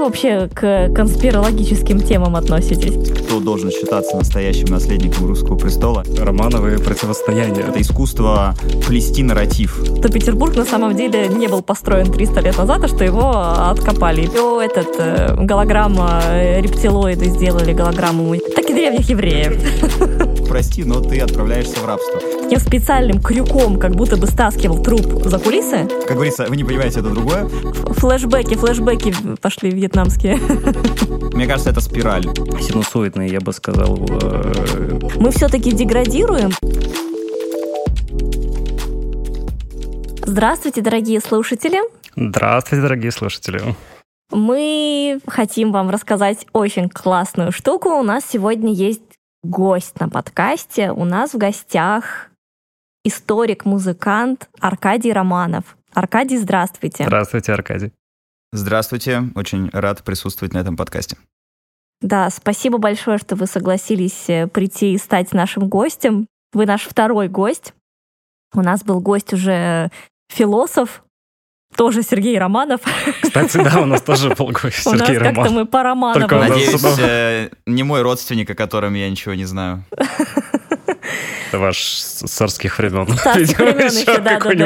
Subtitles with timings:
[0.00, 3.10] вы вообще к конспирологическим темам относитесь?
[3.20, 6.04] Кто должен считаться настоящим наследником русского престола?
[6.18, 7.66] Романовые противостояния.
[7.68, 8.54] Это искусство
[8.86, 9.82] плести нарратив.
[9.84, 14.22] Что Петербург на самом деле не был построен 300 лет назад, а что его откопали.
[14.22, 20.18] И этот э, голограмма, э, рептилоиды сделали голограмму, так и древних евреев.
[20.50, 22.18] Прости, но ты отправляешься в рабство.
[22.42, 25.86] Таким специальным крюком, как будто бы стаскивал труп за кулисы.
[26.08, 27.48] Как говорится, вы не понимаете, это другое.
[27.48, 30.38] Флэшбэки, флэшбэки пошли вьетнамские.
[31.34, 32.24] Мне кажется, это спираль.
[32.24, 33.96] Синусоидные, я бы сказал.
[34.10, 36.50] э, Мы все-таки деградируем.
[40.26, 41.78] Здравствуйте, дорогие слушатели.
[42.16, 43.62] Здравствуйте, дорогие слушатели.
[44.32, 47.90] Мы хотим вам рассказать очень классную штуку.
[47.90, 49.00] У нас сегодня есть
[49.42, 50.92] гость на подкасте.
[50.92, 52.30] У нас в гостях
[53.04, 55.76] историк-музыкант Аркадий Романов.
[55.92, 57.04] Аркадий, здравствуйте.
[57.04, 57.92] Здравствуйте, Аркадий.
[58.52, 61.16] Здравствуйте, очень рад присутствовать на этом подкасте.
[62.00, 66.26] Да, спасибо большое, что вы согласились э, прийти и стать нашим гостем.
[66.52, 67.74] Вы наш второй гость.
[68.54, 69.90] У нас был гость уже
[70.28, 71.04] философ,
[71.80, 72.82] тоже Сергей Романов.
[73.22, 75.52] Кстати, да, у нас тоже был гость У нас Сергей как-то Романов.
[75.52, 76.20] мы по Романову.
[76.28, 79.86] Только Надеюсь, э, не мой родственник, о котором я ничего не знаю.
[81.48, 83.06] Это ваш с царских времен.
[83.16, 84.00] Царских времен еще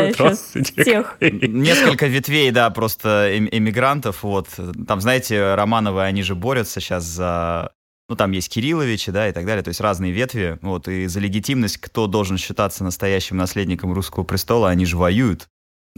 [0.09, 0.84] еще родственник.
[0.84, 1.17] тех.
[1.21, 4.25] Несколько ветвей, да, просто эм- эмигрантов.
[4.25, 4.49] Вот.
[4.89, 7.71] Там, знаете, Романовы, они же борются сейчас за...
[8.09, 9.62] Ну, там есть Кирилловичи, да, и так далее.
[9.62, 10.59] То есть разные ветви.
[10.62, 10.89] Вот.
[10.89, 15.47] И за легитимность, кто должен считаться настоящим наследником русского престола, они же воюют.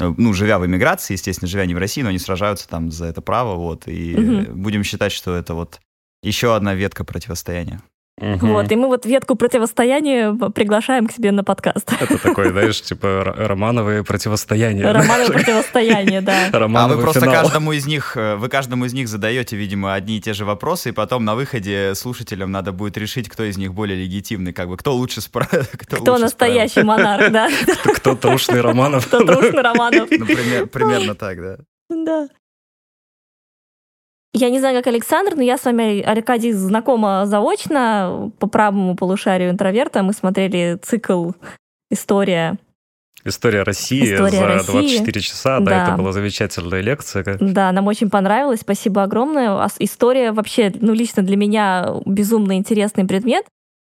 [0.01, 3.07] Э, Ну, живя в эмиграции, естественно, живя не в России, но они сражаются там за
[3.07, 3.57] это право.
[3.57, 3.89] Вот.
[3.89, 5.81] И э, будем считать, что это вот
[6.23, 7.83] еще одна ветка противостояния.
[8.19, 8.53] Мгм.
[8.53, 11.93] Вот, и мы вот ветку противостояния приглашаем к себе на подкаст.
[12.01, 14.91] Это такой, знаешь, типа романовые противостояния.
[14.91, 16.47] Романовое противостояние, да.
[16.47, 17.43] А вы Романовый просто финал.
[17.43, 20.89] каждому из них, э, вы каждому из них задаете, видимо, одни и те же вопросы,
[20.89, 24.79] и потом на выходе слушателям надо будет решить, кто из них более легитимный, как бы
[24.79, 25.45] кто лучше спра...
[25.47, 27.51] кто, Кто лучше настоящий монарх, да?
[27.97, 29.07] Кто трушный Романов.
[29.07, 30.09] Кто трушный Романов.
[30.11, 31.57] Ну, пример- примерно так, да.
[31.91, 32.29] Да.
[34.39, 39.51] Я не знаю, как Александр, но я с вами, Аркадий, знакома заочно по правому полушарию
[39.51, 40.03] интроверта.
[40.03, 41.31] Мы смотрели цикл
[41.91, 42.59] «История».
[43.25, 44.73] История России История за России.
[44.73, 45.59] 24 часа.
[45.61, 45.85] Да, Да.
[45.85, 47.25] это была замечательная лекция.
[47.41, 49.53] Да, нам очень понравилось, спасибо огромное.
[49.53, 53.47] А История вообще, ну, лично для меня безумно интересный предмет.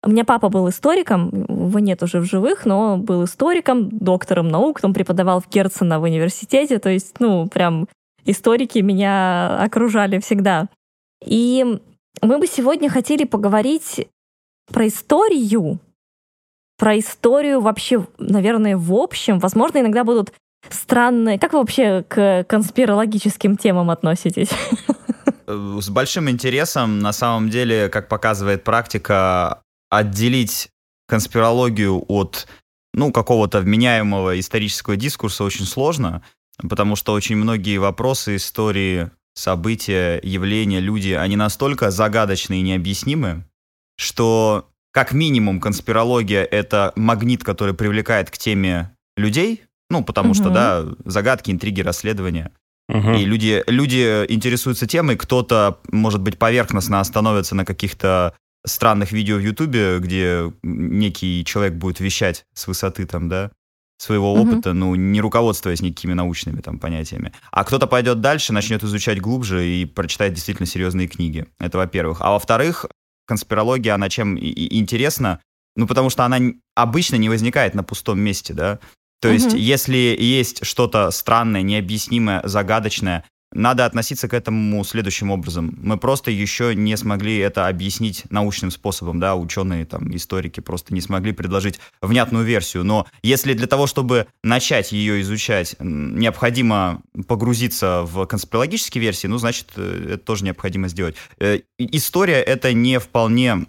[0.04, 4.80] У меня папа был историком, его нет уже в живых, но был историком, доктором наук,
[4.82, 7.86] он преподавал в Герцена в университете, то есть, ну, прям
[8.24, 10.68] историки меня окружали всегда.
[11.24, 11.64] И
[12.20, 14.08] мы бы сегодня хотели поговорить
[14.72, 15.80] про историю,
[16.78, 19.38] про историю вообще, наверное, в общем.
[19.38, 20.32] Возможно, иногда будут
[20.68, 21.38] странные...
[21.38, 24.50] Как вы вообще к конспирологическим темам относитесь?
[25.46, 30.70] Э, С большим интересом, на самом деле, как показывает практика, отделить
[31.06, 32.46] конспирологию от
[32.94, 36.22] ну, какого-то вменяемого исторического дискурса очень сложно,
[36.68, 43.44] потому что очень многие вопросы истории, события, явления, люди, они настолько загадочны и необъяснимы,
[43.96, 50.54] что как минимум конспирология— это магнит, который привлекает к теме людей, ну, потому что, Мгм.
[50.54, 52.52] да, загадки, интриги, расследования.
[52.88, 53.14] Мгм.
[53.14, 58.34] И люди, люди интересуются темой, кто-то, может быть, поверхностно остановится на каких-то
[58.66, 63.50] странных видео в Ютубе, где некий человек будет вещать с высоты там, да,
[64.02, 64.48] своего Мгм.
[64.54, 67.32] опыта, ну, не руководствуясь никакими научными там понятиями.
[67.52, 71.46] А кто-то пойдет дальше, начнет изучать глубже и прочитает действительно серьезные книги.
[71.60, 72.18] Это во-первых.
[72.20, 72.86] А во-вторых,
[73.26, 75.40] конспирология, она чем и- и интересна?
[75.76, 76.38] Ну, потому что она
[76.74, 78.80] обычно не возникает на пустом месте, да.
[79.20, 79.56] То есть, Мгм.
[79.56, 85.78] если есть что-то странное, необъяснимое, загадочное, надо относиться к этому следующим образом.
[85.82, 91.00] Мы просто еще не смогли это объяснить научным способом, да, ученые, там, историки просто не
[91.00, 92.84] смогли предложить внятную версию.
[92.84, 99.68] Но если для того, чтобы начать ее изучать, необходимо погрузиться в конспирологические версии, ну, значит,
[99.76, 101.16] э, это тоже необходимо сделать.
[101.38, 103.66] Э, История— это не вполне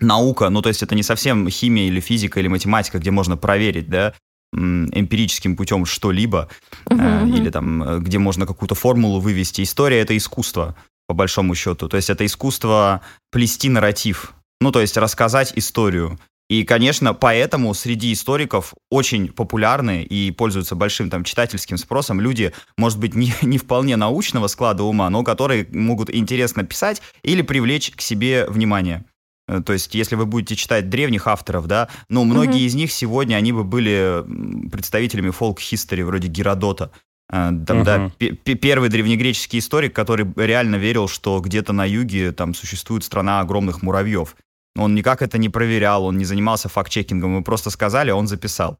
[0.00, 3.88] наука, ну, то есть это не совсем химия или физика или математика, где можно проверить,
[3.88, 4.14] да,
[4.52, 6.48] эмпирическим путем что-либо,
[6.90, 7.34] э, Мгм, мгм.
[7.34, 9.62] или там, э, где можно какую-то формулу вывести.
[9.62, 10.76] История— это искусство,
[11.06, 11.88] по большому счету.
[11.88, 13.00] То есть это искусство
[13.30, 16.18] плести нарратив, ну, то есть рассказать историю.
[16.50, 22.98] И, конечно, поэтому среди историков очень популярны и пользуются большим там читательским спросом люди, может
[22.98, 28.02] быть, не, не вполне научного склада ума, но которые могут интересно писать или привлечь к
[28.02, 29.04] себе внимание.
[29.52, 32.66] Э, То есть, если вы будете читать древних авторов, да, ну, многие Мгм.
[32.66, 34.24] из них сегодня, они бы были
[34.70, 36.90] представителями фолк-хистори, вроде Геродота.
[37.28, 37.84] Там, uh-huh.
[37.84, 43.80] да, первый древнегреческий историк, который реально верил, что где-то на юге там существует страна огромных
[43.80, 44.36] муравьев.
[44.76, 48.78] Он никак это не проверял, он не занимался факт-чекингом, мы просто сказали, он записал.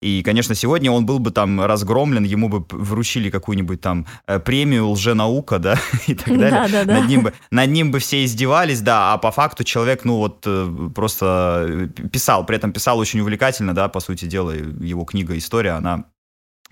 [0.00, 4.88] И, конечно, сегодня он был бы там разгромлен, ему бы вручили какую-нибудь там э, премию
[4.88, 6.50] лженаука, да, и так далее.
[6.50, 7.00] Да, да, да.
[7.00, 10.42] Над, ним бы, над ним бы все издевались, да, а по факту человек, ну вот,
[10.46, 15.36] э, просто э, писал, при этом писал очень увлекательно, да, по сути дела, его книга
[15.36, 16.06] «История», она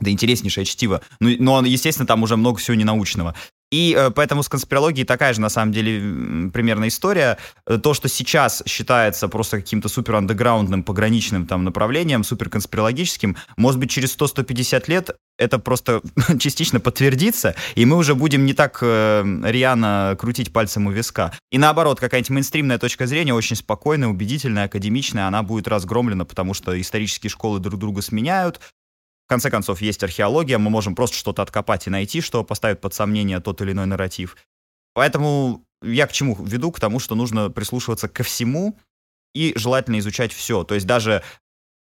[0.00, 1.02] да интереснейшее чтиво.
[1.20, 3.34] Ну, но, естественно, там уже много всего ненаучного.
[3.70, 7.38] И э, поэтому с конспирологией такая же, на самом деле, примерно история.
[7.66, 13.78] Э, то, что сейчас считается просто каким-то супер андеграундным, пограничным там направлением, супер конспирологическим, может
[13.78, 16.02] быть, через 100-150 лет это просто
[16.38, 21.32] частично подтвердится, и мы уже будем не так э, рьяно крутить пальцем у виска.
[21.50, 26.78] И наоборот, какая-нибудь мейнстримная точка зрения, очень спокойная, убедительная, академичная, она будет разгромлена, потому что
[26.78, 28.60] исторические школы друг друга сменяют,
[29.28, 32.94] в конце концов, есть археология, мы можем просто что-то откопать и найти, что поставит под
[32.94, 34.38] сомнение тот или иной нарратив.
[34.94, 36.72] Поэтому я к чему веду?
[36.72, 38.78] К тому, что нужно прислушиваться ко всему
[39.34, 40.64] и желательно изучать все.
[40.64, 41.22] То есть даже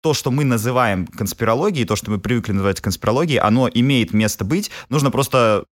[0.01, 4.69] то, что мы называем конспирологией, то, что мы привыкли называть конспирологией, оно имеет место быть.
[4.89, 5.63] Нужно просто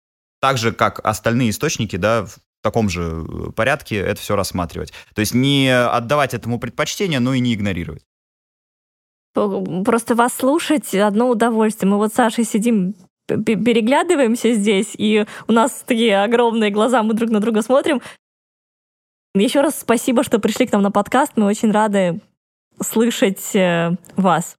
[0.41, 4.93] так же, как остальные источники, да, в таком же порядке это все рассматривать.
[5.12, 8.05] То есть не отдавать этому предпочтение, но и не игнорировать.
[9.35, 11.91] Просто вас слушать одно удовольствие.
[11.91, 12.95] Мы вот с Сашей сидим
[13.27, 18.01] переглядываемся здесь, и у нас такие огромные глаза, мы друг на друга смотрим.
[19.35, 21.33] Еще раз спасибо, что пришли к нам на подкаст.
[21.37, 22.21] Мы очень рады
[22.81, 24.57] слышать э, вас.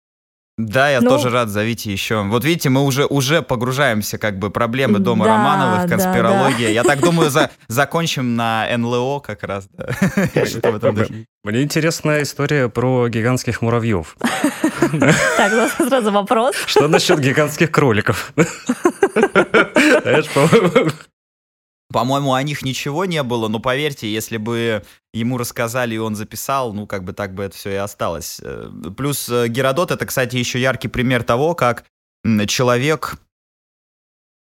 [0.58, 2.24] Да, я ну, тоже рад, зовите еще.
[2.24, 6.60] Вот видите, мы уже, уже погружаемся, как бы, проблемы дома да, Романовых, конспирология.
[6.60, 6.70] Да, да.
[6.70, 9.68] Я так думаю, за, закончим на НЛО как раз.
[9.74, 9.90] Да.
[11.44, 14.16] Мне интересная история про гигантских муравьев.
[15.38, 16.56] Так, сразу вопрос.
[16.68, 18.32] Что насчет гигантских кроликов?
[18.36, 20.92] По-моему,
[22.34, 24.84] о них ничего не было, но поверьте, если бы
[25.14, 28.40] ему рассказали и он записал, ну, как бы так бы это все и осталось.
[28.44, 31.86] Э, плюс э, Геродот— это, кстати, еще яркий пример того, как
[32.48, 33.18] человек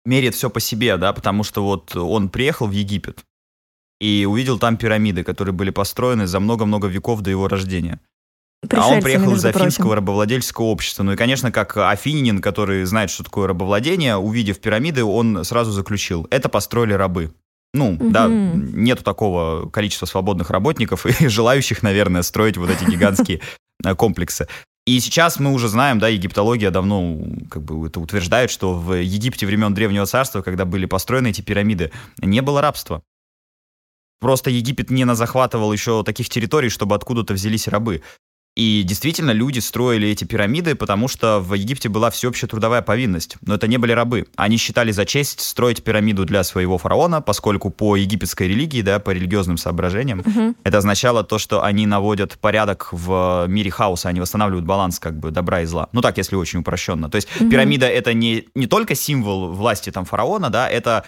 [0.06, 3.26] мерит все по себе, да, потому что вот он приехал в Египет
[4.00, 8.00] и увидел там пирамиды, которые были построены за много-много веков до его рождения.
[8.70, 11.04] А он приехал из афинского рабовладельческого общества.
[11.04, 16.28] Ну и, конечно, как афининин, который знает, что такое рабовладение, увидев пирамиды, он сразу заключил,
[16.30, 17.34] это построили рабы.
[17.74, 18.10] Ну, угу.
[18.10, 23.42] да, нету такого количества свободных работников и желающих, наверное, строить вот эти гигантские
[23.86, 24.48] э, комплексы.
[24.88, 27.20] И сейчас мы уже знаем, да, египтология давно
[27.52, 31.92] как бы это утверждает, что в Египте времен Древнего Царства, когда были построены эти пирамиды,
[32.18, 33.04] не было рабства.
[34.20, 38.02] Просто Египет не захватывал еще таких территорий, чтобы откуда-то взялись рабы.
[38.60, 43.38] И действительно, люди строили эти пирамиды, потому что в Египте была всеобщая трудовая повинность.
[43.40, 44.26] Но это не были рабы.
[44.36, 49.12] Они считали за честь строить пирамиду для своего фараона, поскольку по египетской религии, да, по
[49.12, 50.56] религиозным соображениям, угу.
[50.66, 55.32] это означало то, что они наводят порядок в мире хаоса, они восстанавливают баланс как бы
[55.32, 55.88] добра и зла.
[55.94, 57.10] Ну так, если очень упрощенно.
[57.10, 57.50] То есть угу.
[57.50, 61.06] пирамида это не, не только символ власти там фараона, да, это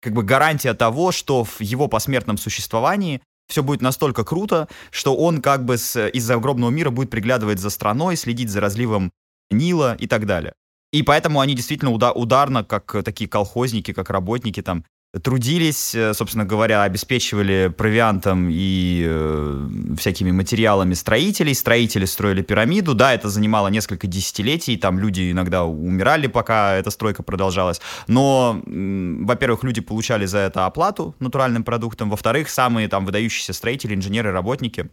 [0.00, 5.40] как бы гарантия того, что в его посмертном существовании все будет настолько круто, что он
[5.42, 9.12] как бы с, из загробного мира будет приглядывать за страной, следить за разливом
[9.50, 10.54] Нила и так далее.
[10.92, 14.84] И поэтому они действительно ударно, как такие колхозники, как работники, там,
[15.22, 19.68] трудились, э, собственно говоря, обеспечивали провиантом и э,
[19.98, 21.54] всякими материалами строителей.
[21.54, 22.94] Строители строили пирамиду.
[22.94, 24.76] Да, это занимало несколько десятилетий.
[24.76, 27.80] Там люди иногда умирали, пока эта стройка продолжалась.
[28.06, 32.10] Но, во-первых, люди получали за это оплату натуральным продуктом.
[32.10, 34.90] Во-вторых, самые там выдающиеся строители, инженеры, работники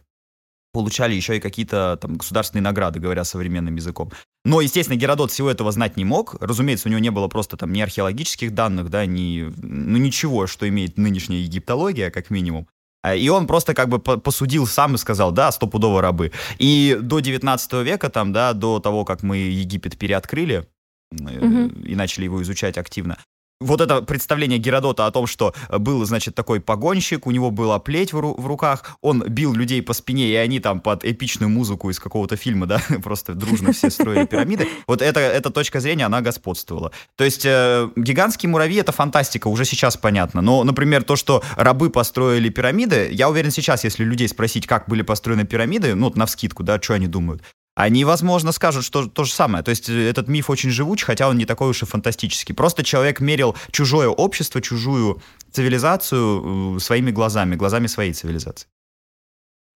[0.72, 4.10] получали еще и какие-то там государственные награды, говоря современным языком.
[4.44, 6.36] Но, естественно, Геродот всего этого знать не мог.
[6.40, 10.68] Разумеется, у него не было просто там ни археологических данных, да, ни, ну, ничего, что
[10.68, 12.66] имеет нынешняя египтология, как минимум.
[13.02, 16.32] А, и он просто как бы посудил сам и сказал, да, стопудово рабы.
[16.58, 20.66] И до 19 века, там, да, до того, как мы Египет переоткрыли,
[21.12, 21.68] угу.
[21.84, 23.18] и начали его изучать активно
[23.62, 28.12] вот это представление Геродота о том, что был, значит, такой погонщик, у него была плеть
[28.12, 31.90] в, ру- в руках, он бил людей по спине, и они там под эпичную музыку
[31.90, 34.68] из какого-то фильма, да, просто дружно все строили пирамиды.
[34.86, 36.92] Вот это, эта точка зрения, она господствовала.
[37.16, 40.42] То есть э, гигантские муравьи— это фантастика, уже сейчас понятно.
[40.42, 45.02] Но, например, то, что рабы построили пирамиды, я уверен сейчас, если людей спросить, как были
[45.02, 47.42] построены пирамиды, ну, вот навскидку, да, что они думают,
[47.74, 49.64] они, возможно, скажут, что то же самое.
[49.64, 52.54] То есть э, этот миф очень живуч, хотя он не такой уж и фантастический.
[52.54, 58.68] Просто человек мерил чужое общество, чужую цивилизацию э, своими глазами, глазами своей цивилизации.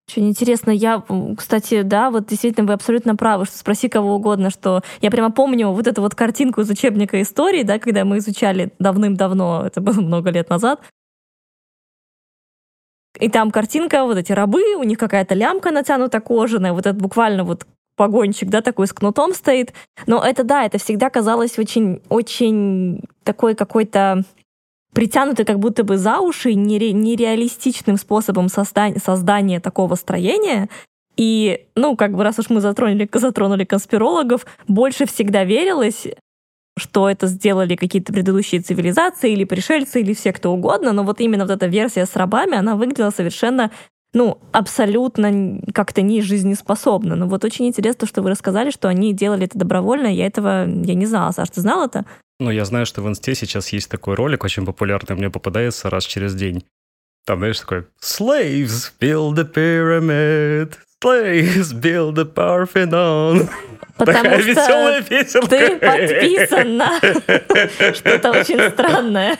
[0.08, 0.70] Очень интересно.
[0.70, 1.02] Я,
[1.36, 5.70] кстати, да, вот действительно вы абсолютно правы, что спроси кого угодно, что я прямо помню
[5.70, 10.30] вот эту вот картинку из учебника истории, да, когда мы изучали давным-давно, это было много
[10.30, 10.80] лет назад,
[13.18, 17.44] и там картинка, вот эти рабы, у них какая-то лямка натянута кожаная, вот это буквально
[17.44, 19.72] вот погонщик, да, такой с кнутом стоит.
[20.06, 24.22] Но это, да, это всегда казалось очень, очень такой какой-то
[24.92, 30.68] притянутый как будто бы за уши нере, нереалистичным способом создания, создания такого строения.
[31.16, 36.06] И, ну, как бы раз уж мы затронули, затронули конспирологов, больше всегда верилось,
[36.78, 41.44] что это сделали какие-то предыдущие цивилизации или пришельцы, или все кто угодно, но вот именно
[41.44, 43.70] вот эта версия с рабами, она выглядела совершенно
[44.14, 47.16] ну, абсолютно как-то не жизнеспособна.
[47.16, 50.06] Но вот очень интересно, что вы рассказали, что они делали это добровольно.
[50.06, 51.32] Я этого, я не знала.
[51.32, 52.06] Саш, ты знал это?
[52.38, 56.04] Ну, я знаю, что в инсте сейчас есть такой ролик, очень популярный, мне попадается раз
[56.04, 56.64] через день.
[57.26, 63.48] Там, знаешь, такой «Slaves build the pyramid, slaves build the Parthenon».
[63.96, 65.48] Потому Такая что веселая песенка.
[65.48, 66.98] ты подписан на
[67.94, 69.38] что-то очень странное.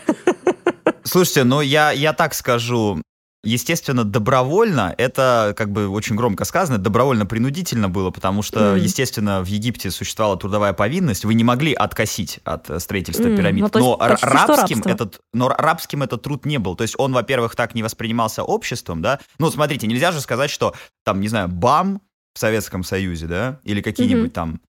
[1.04, 3.02] Слушайте, ну я, я так скажу,
[3.46, 8.82] естественно, добровольно, это как бы очень громко сказано, добровольно-принудительно было, потому что, Мгм.
[8.82, 13.62] естественно, в Египте существовала трудовая повинность, вы не могли откосить от э, строительства М, пирамид.
[13.74, 16.74] ну, но рабским этот, но рабским этот труд не был.
[16.76, 19.20] То есть он, во-первых, так не воспринимался обществом, да.
[19.38, 20.74] Ну, смотрите, нельзя же сказать, что
[21.04, 22.00] там, не знаю, БАМ
[22.34, 24.60] в Советском Союзе, да, или какие-нибудь там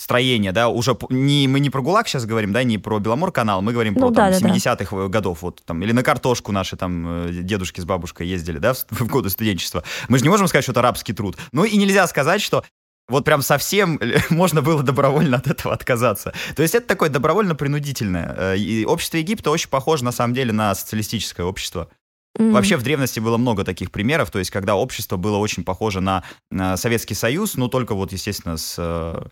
[0.00, 3.72] строения, да, уже не, мы не про ГУЛАГ сейчас говорим, да, не про Беломор-канал, мы
[3.72, 4.54] говорим Ну про там, да, да, да.
[4.54, 8.72] 70-х годов, вот там, или на картошку наши там э, дедушки с бабушкой ездили, да,
[8.72, 9.84] в, в годы студенчества.
[10.08, 11.36] Мы же не можем сказать, что это рабский труд.
[11.52, 12.64] Ну и нельзя сказать, что
[13.08, 16.32] вот прям совсем можно было добровольно от этого отказаться.
[16.56, 18.34] То есть это такое добровольно-принудительное.
[18.38, 21.90] Э, И общество Египта очень похоже, на самом деле, на социалистическое общество.
[22.38, 22.52] М.
[22.52, 26.22] Вообще в древности было много таких примеров, то есть когда общество было очень похоже на,
[26.50, 29.22] на Советский Союз, ну только вот, естественно, с э,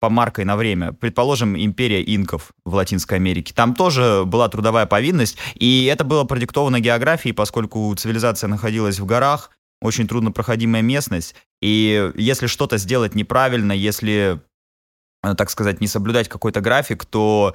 [0.00, 0.92] помаркой на время.
[0.92, 3.52] Предположим, империя инков в Латинской Америке.
[3.54, 9.50] Там тоже была трудовая повинность, и это было продиктовано географией, поскольку цивилизация находилась в горах,
[9.80, 14.40] очень труднопроходимая местность, и если что-то сделать неправильно, если,
[15.22, 17.54] э, так сказать, не соблюдать какой-то график, то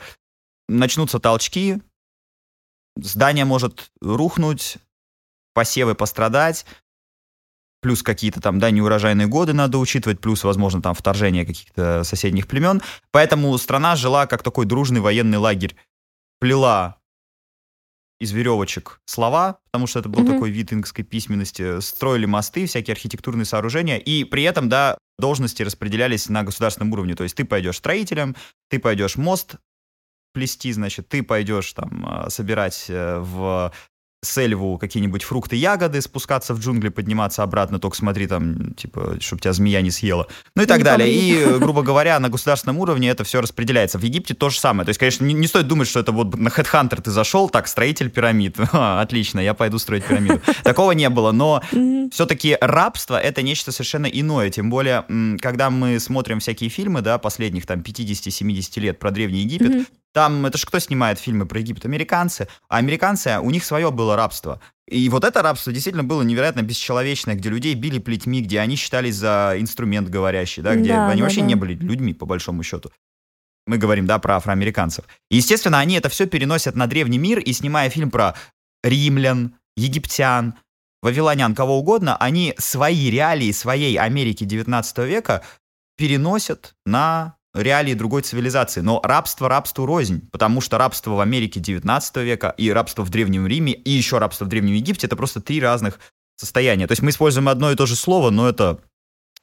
[0.70, 1.82] начнутся толчки,
[2.96, 4.78] здание может рухнуть,
[5.54, 6.66] посевы пострадать,
[7.84, 12.82] плюс какие-то там, да, неурожайные годы надо учитывать, плюс, возможно, там вторжение каких-то соседних племен.
[13.12, 15.76] Поэтому страна жила как такой дружный военный лагерь.
[16.40, 16.98] Плела
[18.20, 20.34] из веревочек слова, потому что это был Мгм.
[20.34, 26.30] такой вид инкской письменности, строили мосты, всякие архитектурные сооружения, и при этом, да, должности распределялись
[26.30, 27.16] на государственном уровне.
[27.16, 28.36] То есть ты пойдешь строителем,
[28.70, 29.56] ты пойдешь мост
[30.34, 33.72] плести, значит, ты пойдешь там а, собирать э, в
[34.24, 39.54] сельву какие-нибудь фрукты, ягоды, спускаться в джунгли, подниматься обратно, только смотри там, типа, чтобы тебя
[39.54, 40.28] змея не съела.
[40.56, 41.08] Ну и так Не далее.
[41.08, 41.30] помри.
[41.30, 44.00] И, э, грубо говоря, на государственном уровне это все распределяется.
[44.00, 44.86] В Египте то же самое.
[44.86, 47.68] То есть, конечно, не, не стоит думать, что это вот на Headhunter ты зашел, так,
[47.68, 48.58] строитель пирамид.
[48.72, 50.42] Ха, отлично, я пойду строить пирамиду.
[50.64, 51.62] Такого не было, но
[52.12, 54.50] все-таки рабство это нечто совершенно иное.
[54.50, 55.06] Тем более,
[55.40, 59.88] когда мы смотрим всякие фильмы, да, последних там 50-70 лет про Древний Египет.
[60.14, 61.86] Там, это же кто снимает фильмы про Египет?
[61.86, 62.48] Американцы.
[62.70, 64.62] А американцы, у них свое было рабство.
[64.88, 69.16] И вот это рабство действительно было невероятно бесчеловечное, где людей били плетьми, где они считались
[69.16, 71.48] за инструмент говорящий, да, где Да, они да, вообще да.
[71.48, 72.92] не были людьми, по большому счету.
[73.66, 75.06] Мы говорим, да, про афроамериканцев.
[75.32, 78.36] И, естественно, они это все переносят на древний мир, и снимая фильм про
[78.84, 80.56] римлян, египтян,
[81.02, 85.44] вавилонян, кого угодно, они свои реалии своей Америки 19 века
[85.98, 88.82] переносят на реалии другой цивилизации.
[88.82, 93.48] Но рабство рабству рознь, потому что рабство в Америке 19 века и рабство в Древнем
[93.48, 96.00] Риме и еще рабство в Древнем Египте это просто три разных
[96.36, 96.88] состояния.
[96.88, 98.80] То есть мы используем одно и то же слово, но это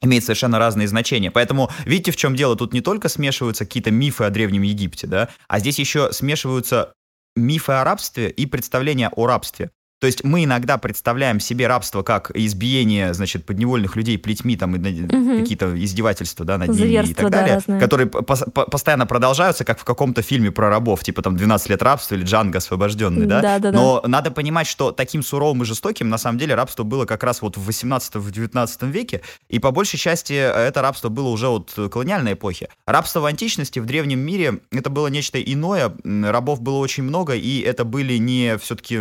[0.01, 1.31] имеет совершенно разные значения.
[1.31, 2.55] Поэтому видите, в чем дело?
[2.55, 6.93] Тут не только смешиваются какие-то мифы о Древнем Египте, да, а здесь еще смешиваются
[7.35, 9.71] мифы о рабстве и представления о рабстве.
[10.01, 14.79] То есть мы иногда представляем себе рабство как избиение, значит, подневольных людей плетьми там и
[14.79, 15.39] Мгм.
[15.41, 17.79] какие-то издевательства, да, над ними и так да, далее, разные.
[17.79, 21.83] которые по- по- постоянно продолжаются, как в каком-то фильме про рабов, типа там 12 лет
[21.83, 23.41] рабства или Джанго освобожденный, да?
[23.41, 23.71] Да-да-да.
[23.77, 27.43] Но надо понимать, что таким суровым и жестоким на самом деле рабство было как раз
[27.43, 32.33] вот в 18-19 веке, и по большей части э, это рабство было уже от колониальной
[32.33, 32.69] эпохи.
[32.87, 37.59] Рабство в античности, в древнем мире, это было нечто иное, рабов было очень много, и
[37.59, 38.99] это были не все-таки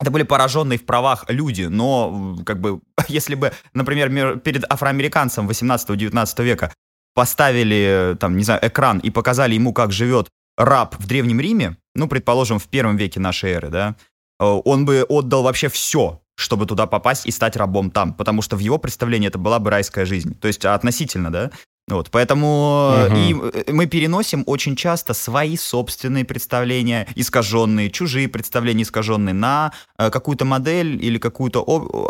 [0.00, 5.48] это были пораженные в правах люди, но как бы если бы, например, мер- перед афроамериканцем
[5.48, 6.72] 18-19 века
[7.14, 12.08] поставили, там, не знаю, экран и показали ему, как живет раб в Древнем Риме, ну,
[12.08, 13.96] предположим, в первом веке нашей эры, да,
[14.40, 18.56] э, он бы отдал вообще все, чтобы туда попасть и стать рабом там, потому что
[18.56, 20.38] в его представлении это была бы райская жизнь.
[20.38, 21.50] То есть относительно, да?
[21.88, 23.16] Вот, поэтому угу.
[23.16, 30.10] и э, мы переносим очень часто свои собственные представления искаженные, чужие представления искаженные на э,
[30.10, 31.60] какую-то модель или какую-то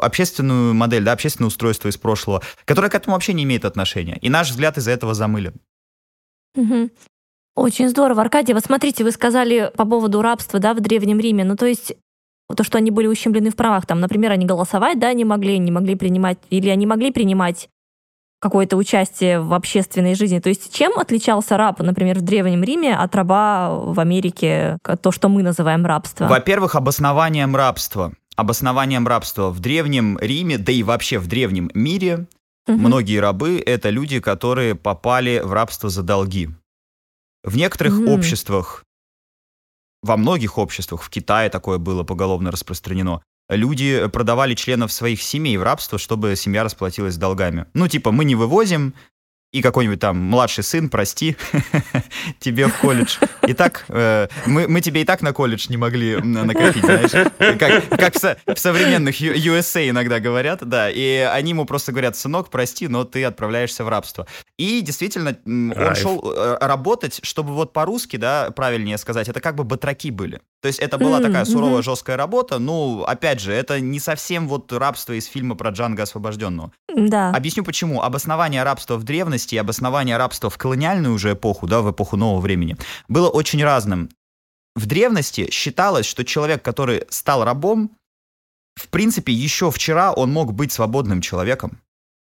[0.01, 4.17] общественную модель, да, общественное устройство из прошлого, которое к этому вообще не имеет отношения.
[4.23, 5.53] И наш взгляд из-за этого замылен.
[6.57, 6.91] Угу.
[7.55, 8.55] Очень здорово, Аркадий.
[8.55, 11.45] Вот смотрите, вы сказали по поводу рабства, да, в Древнем Риме.
[11.45, 11.93] Ну, то есть
[12.55, 15.71] то, что они были ущемлены в правах, там, например, они голосовать, да, не могли, не
[15.71, 17.69] могли принимать, или они могли принимать
[18.47, 20.39] какое-то участие в общественной жизни.
[20.39, 25.29] То есть чем отличался раб, например, в Древнем Риме от раба в Америке, то, что
[25.29, 26.29] мы называем рабство?
[26.29, 28.13] Во-первых, обоснованием рабства.
[28.37, 32.27] Обоснованием рабства в Древнем Риме, да и вообще в Древнем мире,
[32.69, 32.79] угу.
[32.79, 36.51] многие рабы— это люди, которые попали в рабство за долги.
[37.43, 38.13] В некоторых угу.
[38.13, 38.85] обществах,
[40.03, 45.63] во многих обществах, в Китае такое было поголовно распространено, люди продавали членов своих семей в
[45.63, 47.67] рабство, чтобы семья расплатилась долгами.
[47.75, 48.95] Ну, типа, мы не вывозим,
[49.57, 51.35] и какой-нибудь там младший сын, прости,
[52.41, 53.17] тебе в колледж.
[53.41, 57.13] Итак, э, мы, мы тебе и так на колледж не могли накопить, знаешь,
[57.59, 62.17] как, как в, со, в современных USA иногда говорят, да, и они ему просто говорят,
[62.17, 64.27] сынок, прости, но ты отправляешься в рабство.
[64.59, 69.65] И действительно, он шел э, работать, чтобы вот по-русски, да, правильнее сказать, это как бы
[69.65, 70.43] батраки были.
[70.61, 72.59] То есть это была такая суровая, жесткая работа.
[72.59, 76.73] Ну, опять же, это не совсем вот рабство из фильма про Джанга освобожденного.
[76.93, 77.31] Да.
[77.31, 78.03] Объясню почему.
[78.03, 82.41] Обоснование рабства в древности и обоснование рабства в колониальную уже эпоху, да, в эпоху нового
[82.41, 82.77] времени,
[83.09, 84.11] было очень разным.
[84.75, 87.91] В древности считалось, что человек, который стал рабом,
[88.75, 91.81] в принципе, еще вчера он мог быть свободным человеком.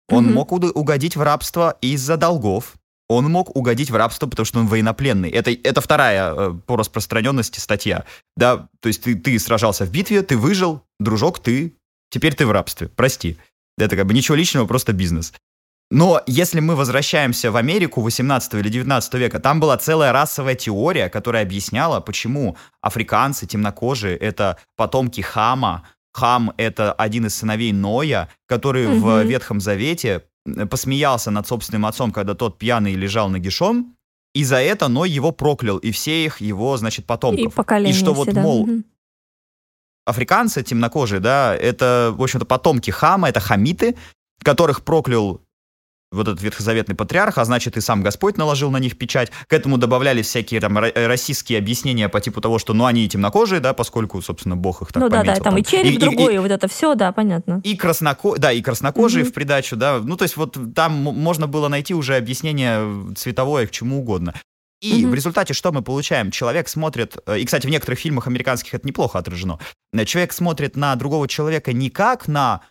[0.10, 0.34] Он mm-hmm.
[0.34, 2.76] мог угодить в рабство из-за долгов,
[3.10, 5.30] он мог угодить в рабство, потому что он военнопленный.
[5.30, 8.06] Это, это вторая э, по распространенности статья.
[8.36, 11.74] Да, то есть ты, ты сражался в битве, ты выжил, дружок, ты,
[12.10, 13.38] теперь ты в рабстве, прости.
[13.78, 15.34] Это как бы ничего личного, просто бизнес.
[15.94, 21.08] Но если мы возвращаемся в Америку 18 или 19 века, там была целая расовая теория,
[21.08, 28.88] которая объясняла, почему африканцы темнокожие— это потомки Хама, Хам— это один из сыновей Ноя, который
[28.88, 29.06] угу.
[29.06, 30.24] в Ветхом Завете
[30.68, 33.96] посмеялся над собственным отцом, когда тот пьяный лежал нагишом,
[34.34, 37.54] и за это Ной его проклял, и все их его, значит, потомков.
[37.86, 38.42] И, и что вот, да.
[38.42, 38.68] мол,
[40.06, 43.96] африканцы темнокожие, да, это, в общем-то, потомки Хама, это хамиты,
[44.44, 45.43] которых проклял
[46.14, 49.32] вот этот ветхозаветный патриарх, а значит и сам Господь наложил на них печать.
[49.48, 53.60] К этому добавлялись всякие там российские объяснения по типу того, что ну они и темнокожие,
[53.60, 55.98] да, поскольку, собственно, Бог их так Ну пометил, да, да, там, там и череп и,
[55.98, 57.62] другой, и, и вот это все, да, понятно.
[57.64, 58.38] И красноко...
[58.38, 59.30] да, и краснокожие mm-hmm.
[59.30, 63.72] в придачу, да, ну то есть вот там можно было найти уже объяснение цветовое к
[63.72, 64.34] чему угодно.
[64.84, 65.10] И mm-hmm.
[65.10, 66.30] в результате что мы получаем?
[66.30, 69.58] Человек смотрит, э, и, кстати, в некоторых фильмах американских это неплохо отражено,
[70.06, 72.62] человек смотрит на другого человека не как на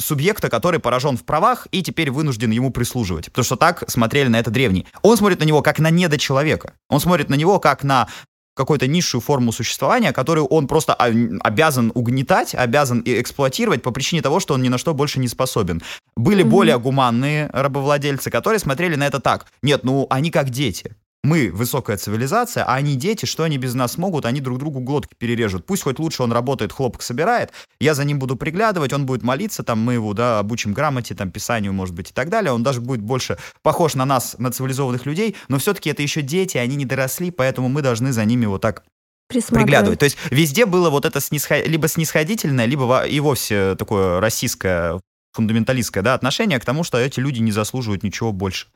[0.00, 3.26] субъекта, который поражен в правах и теперь вынужден ему прислуживать.
[3.26, 4.86] Потому что так смотрели на это древние.
[5.02, 6.72] Он смотрит на него как на недочеловека.
[6.88, 8.08] Он смотрит на него как на
[8.54, 14.54] какую-то низшую форму существования, которую он просто обязан угнетать, обязан эксплуатировать по причине того, что
[14.54, 15.82] он ни на что больше не способен.
[16.16, 16.48] Были mm-hmm.
[16.48, 19.46] более гуманные рабовладельцы, которые смотрели на это так.
[19.62, 23.98] Нет, ну они как дети мы высокая цивилизация, а они дети, что они без нас
[23.98, 25.66] могут, они друг другу глотки перережут.
[25.66, 29.62] Пусть хоть лучше он работает, хлопок собирает, я за ним буду приглядывать, он будет молиться,
[29.62, 32.52] там мы его, да, обучим грамоте, там, писанию, может быть, и так далее.
[32.52, 36.56] Он даже будет больше похож на нас, на цивилизованных людей, но все-таки это еще дети,
[36.56, 38.84] они не доросли, поэтому мы должны за ними вот так
[39.28, 39.98] приглядывать.
[39.98, 41.66] То есть везде было вот это снисход...
[41.66, 45.00] либо снисходительное, либо и вовсе такое российское,
[45.32, 48.68] фундаменталистское да, отношение к тому, что эти люди не заслуживают ничего больше.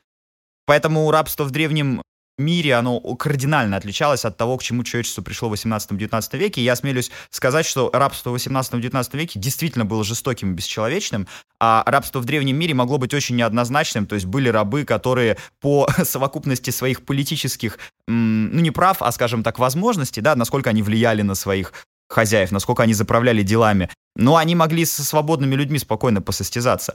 [0.66, 2.02] Поэтому рабство в древнем
[2.38, 6.62] мире оно кардинально отличалось от того, к чему человечество пришло в 18-19 веке.
[6.62, 11.26] Я осмелюсь сказать, что рабство в 18-19 веке действительно было жестоким и бесчеловечным,
[11.60, 14.06] а рабство в древнем мире могло быть очень неоднозначным.
[14.06, 19.58] То есть были рабы, которые по совокупности своих политических, ну не прав, а, скажем так,
[19.58, 21.72] возможностей, да, насколько они влияли на своих
[22.08, 23.90] хозяев, насколько они заправляли делами.
[24.16, 26.94] Но они могли со свободными людьми спокойно посостязаться.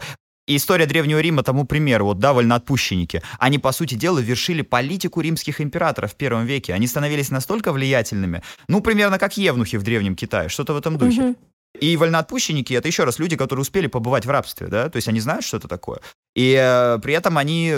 [0.52, 3.22] История Древнего Рима тому пример, вот, да, вольноотпущенники.
[3.38, 6.74] Они, по сути дела, вершили политику римских императоров в первом веке.
[6.74, 11.22] Они становились настолько влиятельными, ну, примерно как евнухи в Древнем Китае, что-то в этом духе.
[11.22, 11.36] Угу.
[11.80, 15.20] И вольноотпущенники— это еще раз люди, которые успели побывать в рабстве, да, то есть они
[15.20, 16.00] знают, что это такое.
[16.36, 17.74] И э, при этом они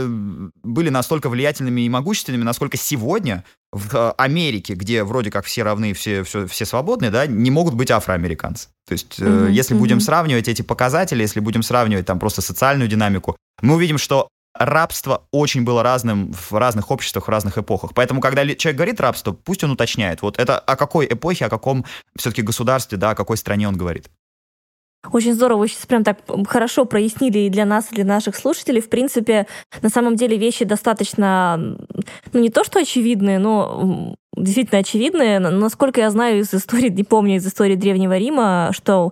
[0.64, 5.94] были настолько влиятельными и могущественными, насколько сегодня в э, Америке, где вроде как все равны,
[5.94, 8.70] все, все, все свободны, да, не могут быть афроамериканцы.
[8.88, 9.50] То есть mm-hmm.
[9.50, 9.80] э, если mm-hmm.
[9.80, 15.28] будем сравнивать эти показатели, если будем сравнивать там просто социальную динамику, мы увидим, что рабство
[15.32, 17.94] очень было разным в разных обществах, в разных эпохах.
[17.94, 21.86] Поэтому, когда человек говорит рабство, пусть он уточняет, вот это о какой эпохе, о каком
[22.16, 24.10] все-таки государстве, да, о какой стране он говорит.
[25.12, 28.82] Очень здорово, вы сейчас прям так хорошо прояснили и для нас, и для наших слушателей.
[28.82, 29.48] В принципе,
[29.82, 31.58] на самом деле вещи достаточно,
[32.34, 35.40] ну не то что очевидные, но действительно очевидные.
[35.40, 39.12] Насколько я знаю из истории, не помню, из истории Древнего Рима, что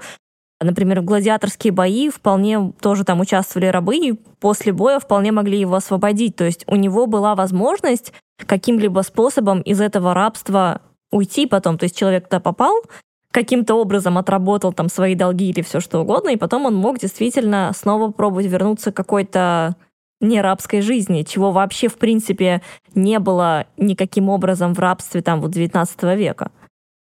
[0.61, 5.75] Например, в гладиаторские бои вполне тоже там участвовали рабы, и после боя вполне могли его
[5.75, 6.35] освободить.
[6.35, 8.11] То есть у него была возможность
[8.45, 11.77] каким-либо способом из этого рабства уйти потом.
[11.77, 12.75] То есть человек туда попал,
[13.31, 17.71] каким-то образом отработал там свои долги или все что угодно, и потом он мог действительно
[17.75, 19.75] снова пробовать вернуться к какой-то
[20.21, 22.61] не рабской жизни, чего вообще, в принципе,
[22.93, 26.51] не было никаким образом в рабстве там вот 19 века.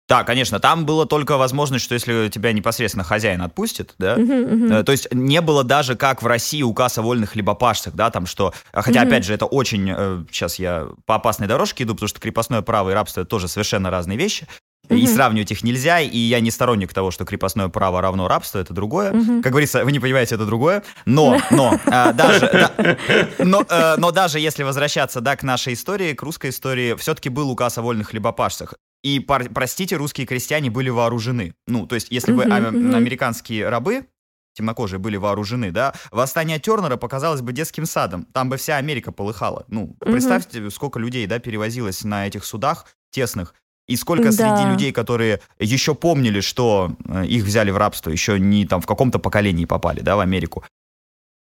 [0.08, 4.84] Да, конечно, там было только возможность, что если тебя непосредственно хозяин отпустит, да, uh-huh, uh-huh.
[4.84, 8.54] то есть не было даже как в России указ о вольных хлебопашцах, да, там что,
[8.72, 9.06] хотя uh-huh.
[9.08, 9.88] опять же это очень,
[10.30, 13.90] сейчас я по опасной дорожке иду, потому что крепостное право и рабство это тоже совершенно
[13.90, 14.46] разные вещи.
[14.88, 18.72] И сравнивать их нельзя, и я не сторонник того, что крепостное право равно рабство, это
[18.72, 19.12] другое.
[19.12, 19.42] Mm-hmm.
[19.42, 20.84] Как говорится, вы не понимаете, это другое.
[21.06, 22.96] Но, но, э, даже, да,
[23.38, 27.50] но, э, но даже если возвращаться, да, к нашей истории, к русской истории, все-таки был
[27.50, 28.74] указ о вольных хлебопашцах.
[29.02, 31.54] И, простите, русские крестьяне были вооружены.
[31.66, 32.94] Ну, то есть, если бы uh-huh.
[32.94, 34.06] американские рабы
[34.54, 38.24] темнокожие были вооружены, да, восстание Тернера показалось бы детским садом.
[38.32, 39.64] Там бы вся Америка полыхала.
[39.68, 40.10] Ну, uh-huh.
[40.10, 43.54] представьте, сколько людей, да, перевозилось на этих судах тесных.
[43.86, 44.32] И сколько да.
[44.32, 48.86] среди людей, которые еще помнили, что э, их взяли в рабство, еще не там в
[48.86, 50.64] каком-то поколении попали, да, в Америку.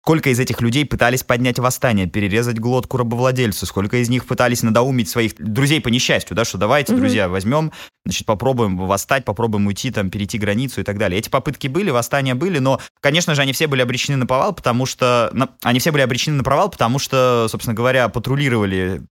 [0.06, 5.08] Сколько из этих людей пытались поднять восстание, перерезать глотку рабовладельцу, сколько из них пытались надоумить
[5.08, 6.98] своих друзей по несчастью, да, что давайте, mm-hmm.
[6.98, 7.72] друзья, возьмем,
[8.06, 11.20] значит, попробуем восстать, попробуем уйти, там, перейти границу и так далее.
[11.20, 14.86] Эти попытки были, восстания были, но, конечно же, они все были обречены на провал, потому
[14.86, 15.30] что...
[15.32, 19.04] На, они все были обречены на провал, потому что, собственно говоря, патрулировали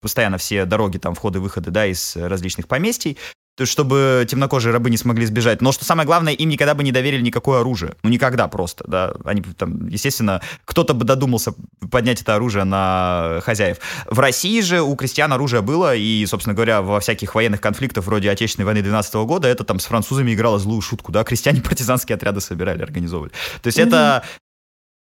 [0.00, 3.18] постоянно все дороги, там, входы-выходы, да, из различных поместий,
[3.64, 5.60] чтобы темнокожие рабы не смогли сбежать.
[5.60, 7.94] Но что самое главное, им никогда бы не доверили никакое оружие.
[8.02, 9.12] Ну, никогда просто, да.
[9.24, 11.54] Они там, естественно, кто-то бы додумался
[11.90, 13.78] поднять это оружие на хозяев.
[14.06, 18.30] В России же у крестьян оружие было, и, собственно говоря, во всяких военных конфликтах вроде
[18.30, 22.16] Отечественной войны 12 -го года это там с французами играло злую шутку, да, крестьяне партизанские
[22.16, 23.32] отряды собирали, организовывали.
[23.62, 23.88] То есть mm-hmm.
[23.88, 24.24] это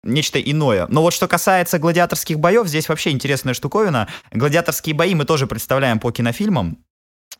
[0.04, 0.88] нечто иное.
[0.90, 4.08] Но вот что касается гладиаторских боев, здесь вообще интересная штуковина.
[4.32, 6.78] Гладиаторские бои мы тоже представляем по кинофильмам,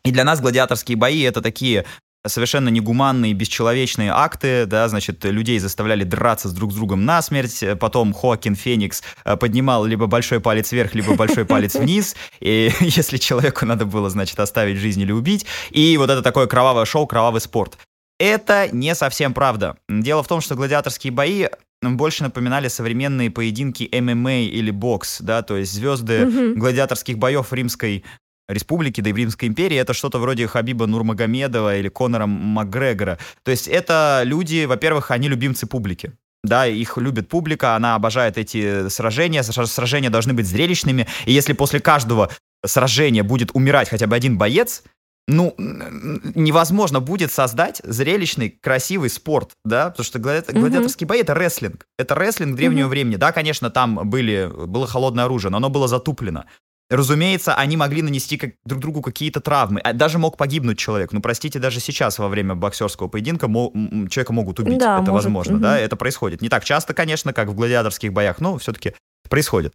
[0.04, 1.84] и для нас гладиаторские бои это такие
[2.26, 8.12] совершенно негуманные, бесчеловечные акты, да, значит, людей заставляли драться с друг с другом насмерть, потом
[8.12, 13.64] Хоакин Феникс э, поднимал либо большой палец вверх, либо большой палец вниз, и если человеку
[13.64, 17.78] надо было, значит, оставить жизнь или убить, и вот это такое кровавое шоу, кровавый спорт.
[18.18, 19.78] Это не совсем правда.
[19.88, 21.46] Дело в том, что гладиаторские бои
[21.80, 26.54] больше напоминали современные поединки ММА или бокс, да, то есть звезды mm-hmm.
[26.56, 28.04] гладиаторских боев римской
[28.52, 33.18] республики, да и в Римской империи, это что-то вроде Хабиба Нурмагомедова или Конора Макгрегора.
[33.42, 36.12] То есть это люди, во-первых, они любимцы публики.
[36.42, 41.80] Да, их любит публика, она обожает эти сражения, сражения должны быть зрелищными, и если после
[41.80, 42.30] каждого
[42.64, 44.82] сражения будет умирать хотя бы один боец,
[45.28, 50.40] ну, невозможно будет создать зрелищный, красивый спорт, да, потому что глади...
[50.40, 50.58] mm-hmm.
[50.58, 51.86] гладиаторские бои— это рестлинг.
[51.98, 52.90] Это рестлинг древнего mm-hmm.
[52.90, 53.16] времени.
[53.16, 56.46] Да, конечно, там были, было холодное оружие, но оно было затуплено.
[56.90, 59.80] Разумеется, они могли нанести как, друг другу какие-то травмы.
[59.80, 61.12] А даже мог погибнуть человек.
[61.12, 63.70] Ну, простите, даже сейчас во время боксерского поединка мо-
[64.08, 64.78] человека могут убить.
[64.78, 65.26] Да, это может.
[65.26, 65.62] возможно, угу.
[65.62, 66.42] да, это происходит.
[66.42, 68.94] Не так часто, конечно, как в гладиаторских боях, но все-таки
[69.28, 69.72] происходит.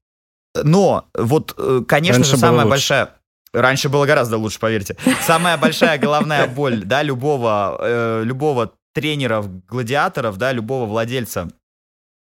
[0.61, 3.09] Но вот, э, конечно Раньше же, самая большая...
[3.53, 4.97] Раньше было гораздо лучше, поверьте.
[5.21, 11.47] Самая большая головная боль, да, любого, э, любого тренера гладиаторов, да, любого владельца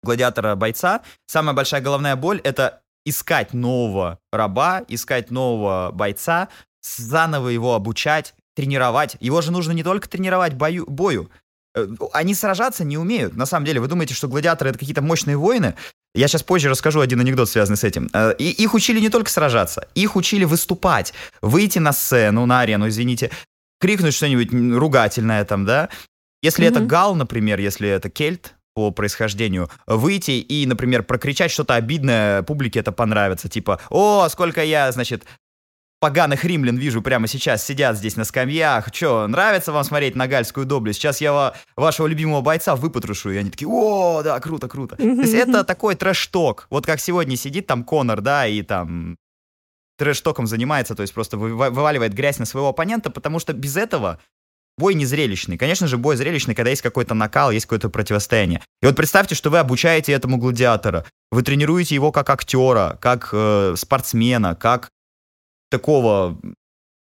[0.04, 6.50] гладиатора-бойца, самая большая головная боль— это искать нового раба, искать нового бойца,
[6.82, 9.18] заново его обучать, тренировать.
[9.20, 11.30] Его же нужно не только тренировать бою, бою.
[11.76, 13.36] Э, они сражаться не умеют.
[13.36, 15.76] На самом деле, вы думаете, что гладиаторы это какие-то мощные воины?
[16.14, 18.10] Я сейчас позже расскажу один анекдот, связанный с этим.
[18.14, 22.88] Э, и их учили не только сражаться, их учили выступать, выйти на сцену, на арену,
[22.88, 23.32] извините,
[23.80, 25.90] крикнуть что-нибудь ругательное там, да.
[26.42, 26.70] Если mm-hmm.
[26.70, 32.82] это гал, например, если это кельт, по происхождению, выйти и, например, прокричать что-то обидное, публике
[32.82, 35.24] это понравится, типа, о, сколько я, значит,
[36.02, 40.66] поганых римлян вижу прямо сейчас, сидят здесь на скамьях, что, нравится вам смотреть на гальскую
[40.66, 41.00] доблесть?
[41.00, 44.98] Сейчас я вашего любимого бойца выпотрошу, и они такие, о, да, круто, круто.
[44.98, 49.16] То есть это такой трэш-ток, вот как сегодня сидит там Конор, да, и там
[49.98, 54.20] трэш-током занимается, то есть просто вываливает грязь на своего оппонента, потому что без этого
[54.78, 55.58] бой не зрелищный.
[55.58, 58.62] Конечно же, бой зрелищный, когда есть какой-то накал, есть какое-то противостояние.
[58.82, 63.76] И вот представьте, что вы обучаете этому гладиатора, вы тренируете его как актера, как э,
[63.78, 64.90] спортсмена, как
[65.70, 66.38] такого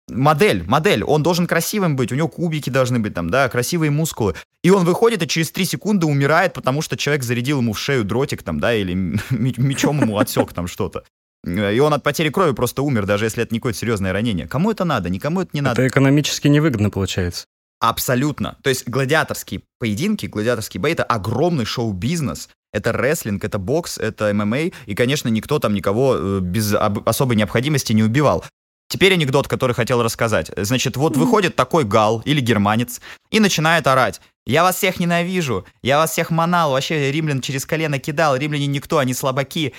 [0.09, 4.35] модель, модель, он должен красивым быть, у него кубики должны быть там, да, красивые мускулы.
[4.63, 8.05] И он выходит и через 3 секунды умирает, потому что человек зарядил ему в шею
[8.05, 8.95] дротик там, да, или
[9.31, 11.05] мечом ему отсек там что-то.
[11.45, 14.49] И он от потери крови просто умер, даже если это не какое-то серьезное ранение.
[14.49, 15.09] Кому это надо?
[15.09, 15.81] Никому это не надо.
[15.81, 17.47] Это экономически невыгодно получается.
[17.81, 18.57] Абсолютно.
[18.63, 22.49] То есть гладиаторские поединки, гладиаторские бои— это огромный шоу-бизнес.
[22.73, 24.71] Это рестлинг, это бокс, это ММА.
[24.87, 28.45] И, конечно, никто там никого э, без особой необходимости не убивал.
[28.89, 30.51] Теперь анекдот, который хотел рассказать.
[30.57, 34.21] Значит, вот выходит такой гал или германец и начинает орать.
[34.47, 38.97] Я вас всех ненавижу, я вас всех манал, вообще римлян через колено кидал, римляне никто,
[38.97, 39.75] они слабаки.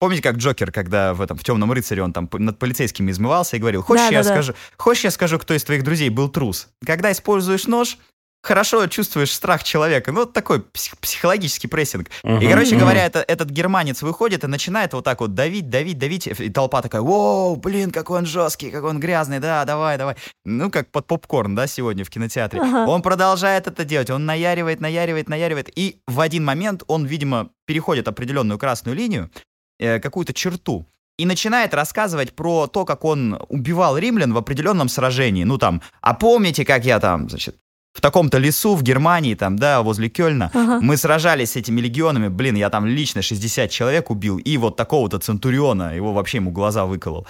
[0.00, 3.58] Помните, как Джокер, когда в этом в темном рыцаре он там над полицейскими измывался и
[3.58, 4.58] говорил: Хочешь, да, я да, скажу, да.
[4.76, 6.68] хочешь, я скажу, кто из твоих друзей был трус?
[6.84, 7.98] Когда используешь нож,
[8.42, 10.12] хорошо чувствуешь страх человека.
[10.12, 12.08] Ну, вот такой псих, психологический прессинг.
[12.22, 12.80] Uh-huh, и, короче uh-huh.
[12.80, 16.26] говоря, это, этот германец выходит и начинает вот так вот давить, давить, давить.
[16.26, 20.16] И толпа такая, воу, блин, какой он жесткий, какой он грязный, да, давай, давай.
[20.44, 22.60] Ну, как под попкорн, да, сегодня в кинотеатре.
[22.60, 22.86] Uh-huh.
[22.86, 25.70] Он продолжает это делать, он наяривает, наяривает, наяривает.
[25.76, 29.30] И в один момент он, видимо, переходит определенную красную линию,
[29.78, 30.86] э, какую-то черту,
[31.18, 35.44] и начинает рассказывать про то, как он убивал римлян в определенном сражении.
[35.44, 37.56] Ну там, а помните, как я там, значит,
[37.92, 40.78] в таком-то лесу в Германии, там, да, возле Кёльна, ага.
[40.80, 45.18] мы сражались с этими легионами, блин, я там лично 60 человек убил, и вот такого-то
[45.18, 47.26] Центуриона, его вообще ему глаза выколол.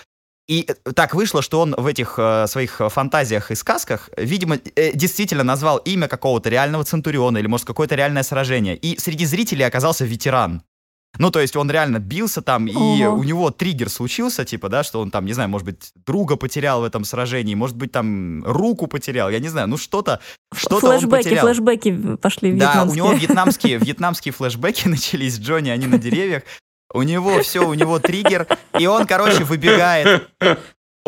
[0.46, 4.92] И э, так вышло, что он в этих э, своих фантазиях и сказках, видимо, э,
[4.94, 8.76] действительно назвал имя какого-то реального Центуриона или, может, какое-то реальное сражение.
[8.76, 10.62] И среди зрителей оказался ветеран.
[11.18, 13.16] Ну, то есть он реально бился там, и Ого.
[13.18, 16.82] у него триггер случился, типа, да, что он там, не знаю, может быть, друга потерял
[16.82, 20.20] в этом сражении, может быть, там руку потерял, я не знаю, ну что-то,
[20.54, 21.46] что-то флэшбэки, он потерял.
[21.46, 26.42] Флэшбэки пошли Да, у него вьетнамские, вьетнамские флэшбэки начались, Джонни, они на деревьях,
[26.92, 28.46] у него все, у него триггер,
[28.78, 30.28] и он, короче, выбегает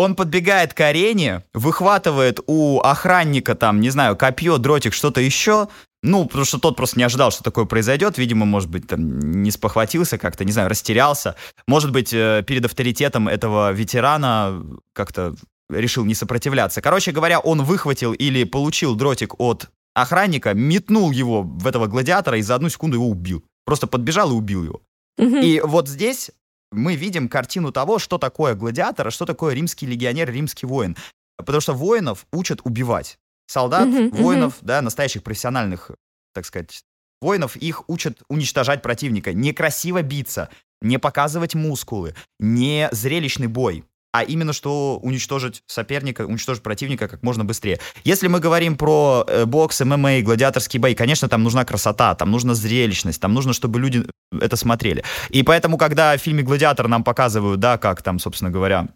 [0.00, 5.68] он подбегает к арене, выхватывает у охранника там, не знаю, копье, дротик, что-то еще.
[6.02, 8.16] Ну, потому что тот просто не ожидал, что такое произойдет.
[8.16, 11.36] Видимо, может быть, там не спохватился как-то, не знаю, растерялся.
[11.66, 15.34] Может быть, э, перед авторитетом этого ветерана как-то
[15.68, 16.80] решил не сопротивляться.
[16.80, 22.42] Короче говоря, он выхватил или получил дротик от охранника, метнул его в этого гладиатора и
[22.42, 23.44] за одну секунду его убил.
[23.64, 24.80] Просто подбежал и убил его.
[25.18, 26.30] И вот здесь
[26.72, 30.96] мы видим картину того, что такое гладиатор, а что такое римский легионер, римский воин.
[31.36, 33.18] Потому что воинов учат убивать.
[33.50, 34.64] Солдат, uh-huh, воинов, uh-huh.
[34.66, 35.90] да, настоящих профессиональных,
[36.32, 36.84] так сказать,
[37.20, 39.32] воинов, их учат уничтожать противника.
[39.32, 47.06] Некрасиво биться, не показывать мускулы, не зрелищный бой а именно что уничтожить соперника, уничтожить противника
[47.06, 47.78] как можно быстрее.
[48.02, 52.54] Если мы говорим про э, бокс, ММА, гладиаторские бои, конечно, там нужна красота, там нужна
[52.54, 55.04] зрелищность, там нужно, чтобы люди это смотрели.
[55.28, 58.88] И поэтому, когда в фильме «Гладиатор» нам показывают, да, как там, собственно говоря,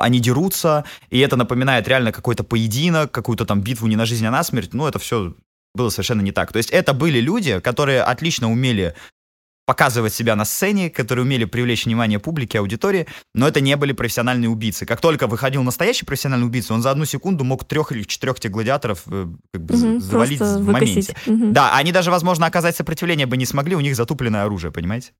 [0.00, 4.30] они дерутся, и это напоминает реально какой-то поединок, какую-то там битву не на жизнь, а
[4.30, 5.34] на смерть, ну, это все
[5.74, 6.52] было совершенно не так.
[6.52, 8.94] То есть это были люди, которые отлично умели
[9.70, 14.48] показывать себя на сцене, которые умели привлечь внимание публики, аудитории, но это не были профессиональные
[14.48, 14.84] убийцы.
[14.84, 18.50] Как только выходил настоящий профессиональный убийца, он за одну секунду мог трех или четырех этих
[18.50, 21.14] гладиаторов э, как бы угу, завалить в моменте.
[21.24, 21.52] Угу.
[21.52, 25.12] Да, они даже, возможно, оказать сопротивление бы не смогли, у них затупленное оружие, понимаете?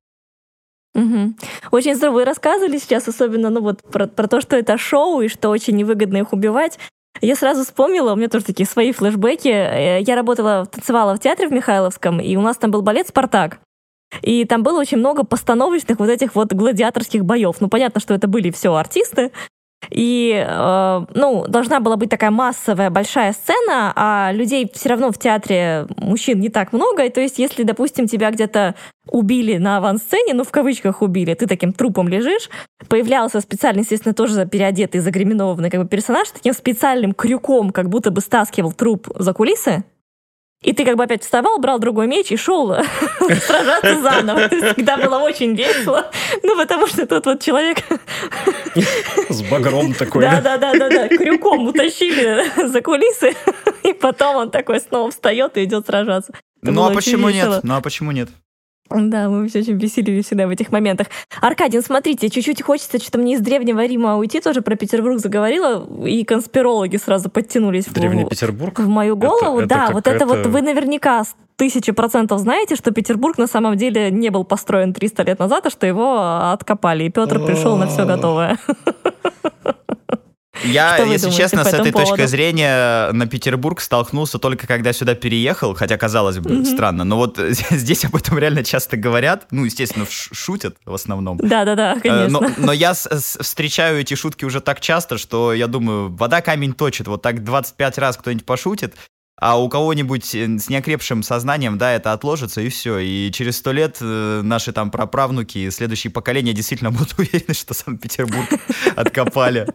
[0.95, 1.35] Угу.
[1.71, 5.29] Очень здорово вы рассказывали сейчас, особенно ну вот про, про то, что это шоу и
[5.29, 6.79] что очень невыгодно их убивать.
[7.21, 9.49] Я сразу вспомнила, у меня тоже такие свои флешбеки.
[9.49, 13.61] Э, я работала, танцевала в театре в Михайловском, и у нас там был балет «Спартак».
[14.23, 17.57] И там было очень много постановочных вот этих вот гладиаторских боев.
[17.61, 19.31] Ну, понятно, что это были все артисты.
[19.89, 25.19] И, э, ну, должна была быть такая массовая большая сцена, а людей все равно в
[25.19, 27.05] театре мужчин не так много.
[27.05, 28.75] И то есть, если, допустим, тебя где-то
[29.09, 32.51] убили на авансцене, ну, в кавычках убили, ты таким трупом лежишь,
[32.89, 38.21] появлялся специально, естественно, тоже переодетый, загриминованный как бы персонаж, таким специальным крюком, как будто бы
[38.21, 39.85] стаскивал труп за кулисы,
[40.63, 42.69] и ты как бы опять вставал, брал другой меч и шел
[43.47, 44.49] сражаться заново.
[44.49, 46.11] Всегда было очень весело.
[46.43, 47.79] Ну, потому что тот вот человек...
[49.31, 50.23] С багром такой.
[50.23, 51.09] Да-да-да-да.
[51.09, 53.35] Крюком утащили за кулисы.
[53.83, 56.35] И потом он такой снова встает и идет сражаться.
[56.61, 57.61] ну, а почему нет?
[57.63, 58.29] Ну, а почему нет?
[58.91, 61.07] Да, мы все очень веселились всегда в этих моментах.
[61.41, 65.87] Аркадий, ну смотрите, чуть-чуть хочется что-то мне из Древнего Рима уйти, тоже про Петербург заговорила,
[66.05, 68.79] и конспирологи сразу подтянулись Древний в, Петербург?
[68.79, 69.61] в мою голову.
[69.61, 71.25] Это, да, это вот это вот вы наверняка
[71.57, 75.71] тысячи процентов знаете, что Петербург на самом деле не был построен 300 лет назад, а
[75.71, 78.59] что его откопали, и Петр пришел на все готовое.
[80.65, 82.27] Я, Что если честно, по с этой этому точки поводу?
[82.29, 87.39] зрения на Петербург столкнулся только когда сюда переехал, хотя казалось бы странно, но вот
[87.71, 91.39] здесь об этом реально часто говорят, ну, естественно, шутят в основном.
[91.39, 92.29] Да-да-да, Э, конечно.
[92.41, 96.41] Но, но я с- с- встречаю эти шутки уже так часто, что я думаю, вода
[96.43, 97.09] камень точит.
[97.09, 98.95] Вот так 25 раз кто-нибудь пошутит,
[99.41, 102.99] а у кого-нибудь э, с неокрепшим сознанием, да, это отложится, и все.
[102.99, 108.49] И через сто лет э, наши там праправнуки, следующие поколения действительно будут уверены, что Санкт-Петербург
[108.97, 109.67] откопали.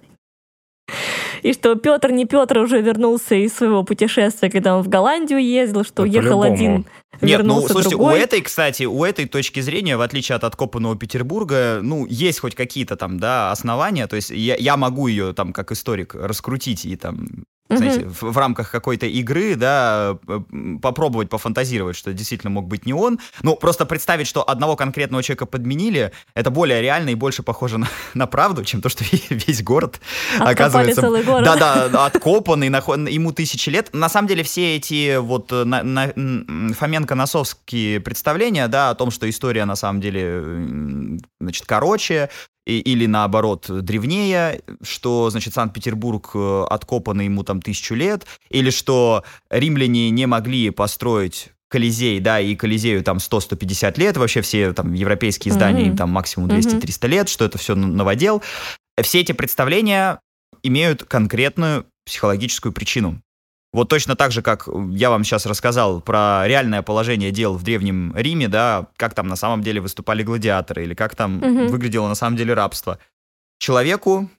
[1.41, 5.83] И что Петр не Петр уже вернулся из своего путешествия, когда он в Голландию ездил,
[5.83, 6.85] что Да уехал один, Нет,
[7.21, 8.13] ну, вернулся слушайте, другой.
[8.13, 12.55] у этой, кстати, у этой точки зрения, в отличие от откопанного Петербурга, ну, есть хоть
[12.55, 16.95] какие-то там, да, основания, то есть я, я могу ее там, как историк, раскрутить и
[16.95, 17.77] там Мгм.
[17.77, 20.17] знаете, в, в рамках какой-то игры, да,
[20.83, 23.19] попробовать пофантазировать, что действительно мог быть не он.
[23.41, 27.87] Ну, просто представить, что одного конкретного человека подменили, это более реально и больше похоже на,
[28.13, 29.99] на правду, чем то, что весь город
[30.35, 31.01] Откопали оказывается...
[31.01, 31.45] целый город.
[31.45, 33.89] Да-да, откопанный, нахо- ему тысячи лет.
[33.93, 36.13] На самом деле все эти вот э, на- на-
[36.73, 42.29] Фоменко-Носовские представления, да, о том, что история на самом деле, значит, короче,
[42.65, 49.23] и- или наоборот древнее, что, значит, Санкт-Петербург э, откопанный ему там тысячу лет, или что
[49.49, 55.53] римляне не могли построить Колизей, да, и Колизею там 100-150 лет, вообще все там европейские
[55.53, 55.89] здания Мгм.
[55.91, 56.57] им там максимум Мгм.
[56.59, 58.41] 200-300 лет, что это все новодел.
[59.01, 60.19] Все эти представления
[60.63, 63.21] имеют конкретную психологическую причину.
[63.75, 68.15] Вот точно так же, как я вам сейчас рассказал про реальное положение дел в Древнем
[68.15, 71.67] Риме, да, как там на самом деле выступали гладиаторы, или как там Мгм.
[71.67, 72.99] выглядело на самом деле рабство.
[73.59, 74.29] Человеку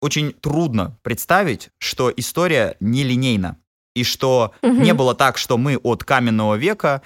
[0.00, 3.58] очень трудно представить, что история нелинейна,
[3.94, 4.82] и что Мгм.
[4.82, 7.02] не было так, что мы от каменного века,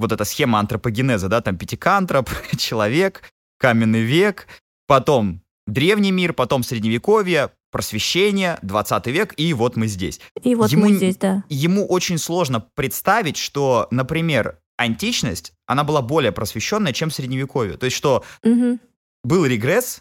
[0.00, 3.22] вот эта схема антропогенеза, да, там пятикантроп, человек,
[3.60, 4.48] каменный век,
[4.88, 10.18] потом древний мир, потом средневековье, просвещение, 20 век, и вот мы здесь.
[10.42, 11.44] И вот ему мы здесь, да.
[11.50, 17.76] Ему очень сложно представить, что, например, античность, она была более просвещенная, чем средневековье.
[17.76, 18.80] То есть, что Мгм.
[19.24, 20.00] был регресс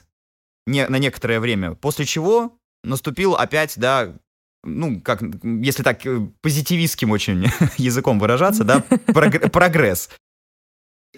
[0.65, 4.13] не, на некоторое время, после чего наступил опять, да,
[4.63, 10.09] ну, как, если так э, позитивистским очень языком выражаться, да, прогр- прогресс.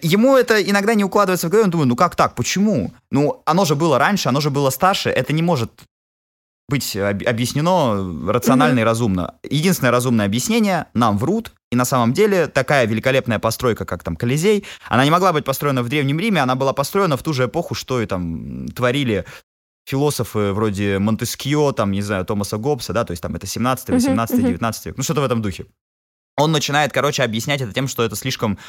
[0.01, 2.93] Ему это иногда не укладывается в голову, он думает, ну как так, почему?
[3.11, 5.71] Ну, оно же было раньше, оно же было старше, это не может
[6.69, 9.35] быть об- объяснено рационально и разумно.
[9.43, 14.65] Единственное разумное объяснение– нам врут, и на самом деле такая великолепная постройка, как там Колизей,
[14.89, 17.73] она не могла быть построена в Древнем Риме, она была построена в ту же эпоху,
[17.73, 19.25] что и там творили
[19.87, 23.95] философы вроде Монтескьё, там, не знаю, Томаса Гоббса, да, то есть там это 17, Мгм,
[23.95, 24.47] 18, мгм.
[24.47, 25.67] 19 век, ну что-то в этом духе.
[26.35, 28.59] Он начинает, короче, объяснять это тем, что это слишком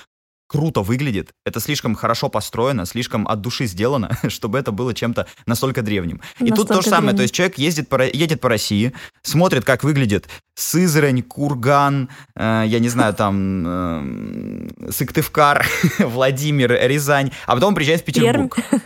[0.49, 5.83] круто выглядит, это слишком хорошо построено, слишком от души сделано, чтобы это было чем-то настолько
[5.83, 6.21] древним.
[6.41, 9.65] И тут то же Настолько самое, то есть человек ездит по, едет по России, смотрит,
[9.65, 15.67] как выглядит Сызрань, Курган, э, я не знаю, там, э, Сыктывкар,
[15.99, 18.57] Владимир, Рязань, а потом он приезжает в Петербург.
[18.57, 18.81] Пермь,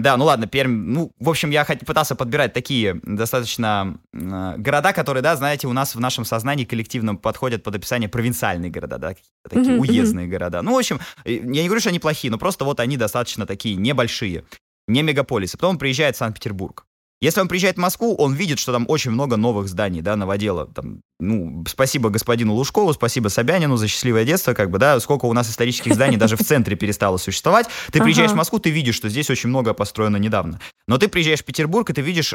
[0.00, 5.22] да, ну ладно, Пермь, ну, в общем, я пытался подбирать такие достаточно э, города, которые,
[5.22, 9.48] да, знаете, у нас в нашем сознании коллективном подходят под описание провинциальные города, да, какие-то
[9.50, 9.80] такие мгм.
[9.80, 10.62] уездные города.
[10.62, 13.44] Ну, в общем, э, я не говорю, что они плохие, но просто вот они достаточно
[13.44, 14.44] такие небольшие,
[14.86, 15.56] не мегаполисы.
[15.56, 16.86] Потом он приезжает в Санкт-Петербург.
[17.22, 20.66] Если он приезжает в Москву, он видит, что там очень много новых зданий, да, новодела.
[20.66, 25.32] Там, ну, спасибо господину Лужкову, спасибо Собянину за счастливое детство, как бы, да, сколько у
[25.32, 27.68] нас исторических зданий даже в центре перестало существовать.
[27.90, 28.36] Ты приезжаешь в.
[28.36, 30.60] Москву, ты видишь, что здесь очень много построено недавно.
[30.86, 32.34] Но ты приезжаешь в Петербург, и ты видишь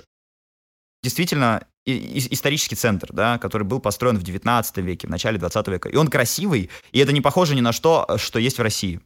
[1.04, 5.89] действительно исторический центр, да, который был построен в 19 веке, в начале 20 века.
[5.89, 9.00] И он красивый, и это не похоже ни на что, что есть в России.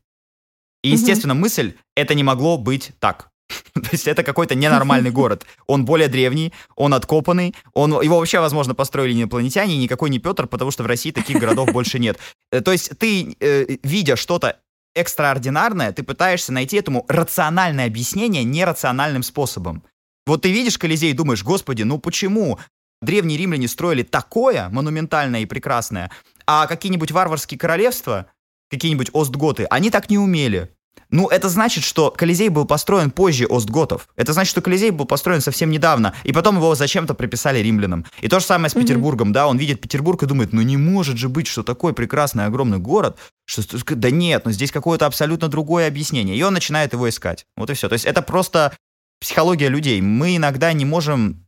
[0.83, 3.29] И, естественно, мысль, это не могло быть так.
[3.73, 5.45] То есть это какой-то ненормальный город.
[5.67, 10.47] Он более древний, он откопанный, он, его вообще, возможно, построили не инопланетяне, никакой не Петр,
[10.47, 12.17] потому что в России таких городов больше нет.
[12.51, 14.57] Э, То есть ты, э, видя что-то
[14.95, 19.83] экстраординарное, ты пытаешься найти этому рациональное объяснение нерациональным способом.
[20.25, 22.59] Вот ты видишь Колизей и думаешь, господи, ну почему
[23.01, 26.11] древние римляне строили такое монументальное и прекрасное,
[26.47, 28.27] а какие-нибудь варварские королевства,
[28.71, 30.71] какие-нибудь остготы, они так не умели.
[31.09, 34.09] Ну, это значит, что Колизей был построен позже остготов.
[34.15, 38.05] Это значит, что Колизей был построен совсем недавно, и потом его зачем-то приписали римлянам.
[38.21, 38.73] И то же самое с.
[38.73, 42.45] Петербургом, да, он видит Петербург и думает, ну не может же быть, что такой прекрасный
[42.45, 43.63] огромный город, что,
[43.95, 46.35] да нет, ну здесь какое-то абсолютно другое объяснение.
[46.35, 47.45] И он начинает его искать.
[47.55, 47.87] Вот и все.
[47.89, 48.75] То есть это просто
[49.19, 50.01] психология людей.
[50.01, 51.45] Мы иногда не можем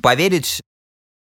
[0.00, 0.62] поверить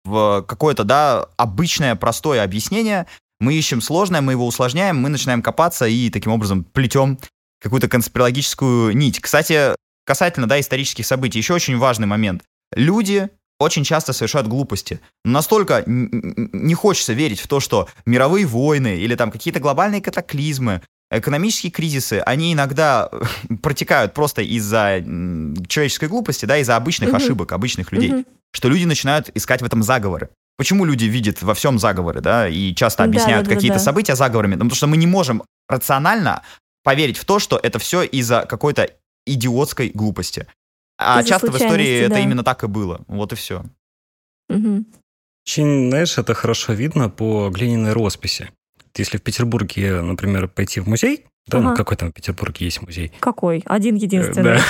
[0.05, 3.07] в какое-то, да, обычное, простое объяснение.
[3.39, 7.17] Мы ищем сложное, мы его усложняем, мы начинаем копаться и таким образом плетем
[7.61, 9.19] какую-то конспирологическую нить.
[9.19, 12.43] Кстати, касательно, да, исторических событий, еще очень важный момент.
[12.73, 14.99] Люди очень часто совершают глупости.
[15.23, 20.81] Настолько не хочется верить в то, что мировые войны или там какие-то глобальные катаклизмы,
[21.11, 23.09] экономические кризисы, они иногда
[23.61, 25.03] протекают просто из-за
[25.67, 27.17] человеческой глупости, да, из-за обычных угу.
[27.17, 28.25] ошибок, обычных людей, угу.
[28.51, 30.29] что люди начинают искать в этом заговоры.
[30.57, 33.83] Почему люди видят во всем заговоры, да, и часто объясняют да, да, какие-то да.
[33.83, 34.53] события заговорами?
[34.53, 36.43] Потому что мы не можем рационально
[36.83, 38.89] поверить в то, что это все из-за какой-то
[39.25, 40.47] идиотской глупости.
[40.97, 42.15] А часто в истории да.
[42.15, 43.01] это именно так и было.
[43.07, 43.63] Вот и все.
[44.49, 44.85] Угу.
[45.45, 48.51] Очень, знаешь, это хорошо видно по глиняной росписи.
[48.95, 51.69] Если в Петербурге, например, пойти в музей, да, ага.
[51.69, 53.11] ну какой там в Петербурге есть музей?
[53.19, 53.63] Какой?
[53.65, 54.59] Один единственный.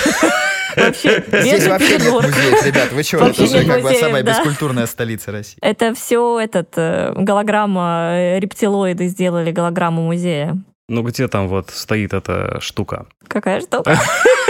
[0.76, 2.92] Вообще, Здесь вообще нет музеев, ребят.
[2.92, 3.26] Вы чего?
[3.26, 5.58] Это же как бы самая бескультурная столица России.
[5.60, 10.56] Это все этот э, голограмма, э, рептилоиды сделали голограмму музея.
[10.92, 13.06] Ну где там вот стоит эта штука?
[13.26, 13.98] Какая штука?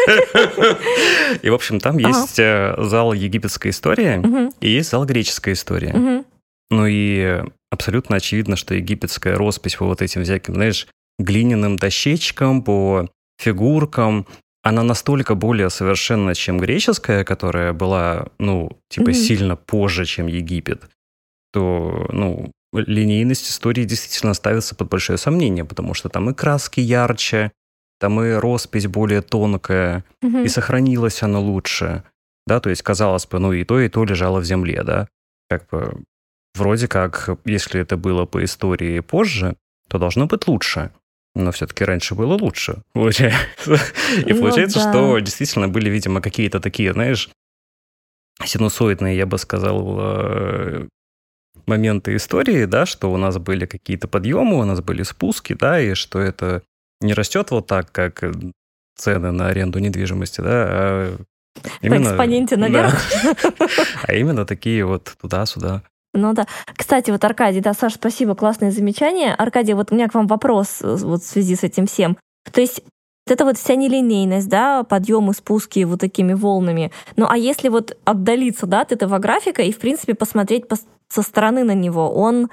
[1.43, 6.24] И, в общем, там есть э, зал египетской истории и есть зал греческой истории.
[6.70, 10.88] Ну и абсолютно очевидно, что египетская роспись по вот этим всяким, знаешь,
[11.20, 14.26] глиняным дощечкам, по фигуркам,
[14.64, 19.12] она настолько более совершенна, чем греческая, которая была, ну, типа, mm-hmm.
[19.12, 20.88] сильно позже, чем Египет,
[21.53, 27.53] то, ну, линейность истории действительно ставится под большое сомнение, потому что там и краски ярче,
[28.01, 30.45] там и роспись более тонкая, mm-hmm.
[30.45, 32.05] и сохранилась она лучше,
[32.47, 35.09] да, то есть, казалось бы, ну, и то, и то лежало в земле, да,
[35.49, 36.03] как бы
[36.55, 39.57] вроде как, если это было по истории позже,
[39.89, 40.91] то должно быть лучше.
[41.35, 43.79] Но все-таки раньше было лучше, получается.
[44.27, 44.93] И ну получается, ну, да.
[44.93, 47.31] что действительно были, видимо, какие-то такие, знаешь,
[48.45, 50.89] синусоидные, я бы сказал, э,
[51.66, 55.94] моменты истории, да, что у нас были какие-то подъемы, у нас были спуски, да, и
[55.94, 56.62] что это
[57.00, 58.22] не растет вот так, как
[58.96, 61.16] цены на аренду недвижимости, да, а
[61.80, 62.04] именно...
[62.04, 62.94] По экспоненте наверх.
[63.24, 63.66] Да,
[64.06, 65.82] а именно такие вот туда-сюда.
[66.14, 66.46] Ну да.
[66.76, 69.34] Кстати, вот Аркадий, да, Саша, спасибо, классное замечание.
[69.34, 72.18] Аркадий, вот у меня к вам вопрос э, вот в связи с этим всем.
[72.50, 72.82] То есть
[73.27, 76.93] это вот вся нелинейность, да, подъемы, спуски вот такими волнами.
[77.16, 80.77] Ну а если вот отдалиться, да, от этого графика и, в принципе, посмотреть по
[81.09, 82.49] со стороны на него, он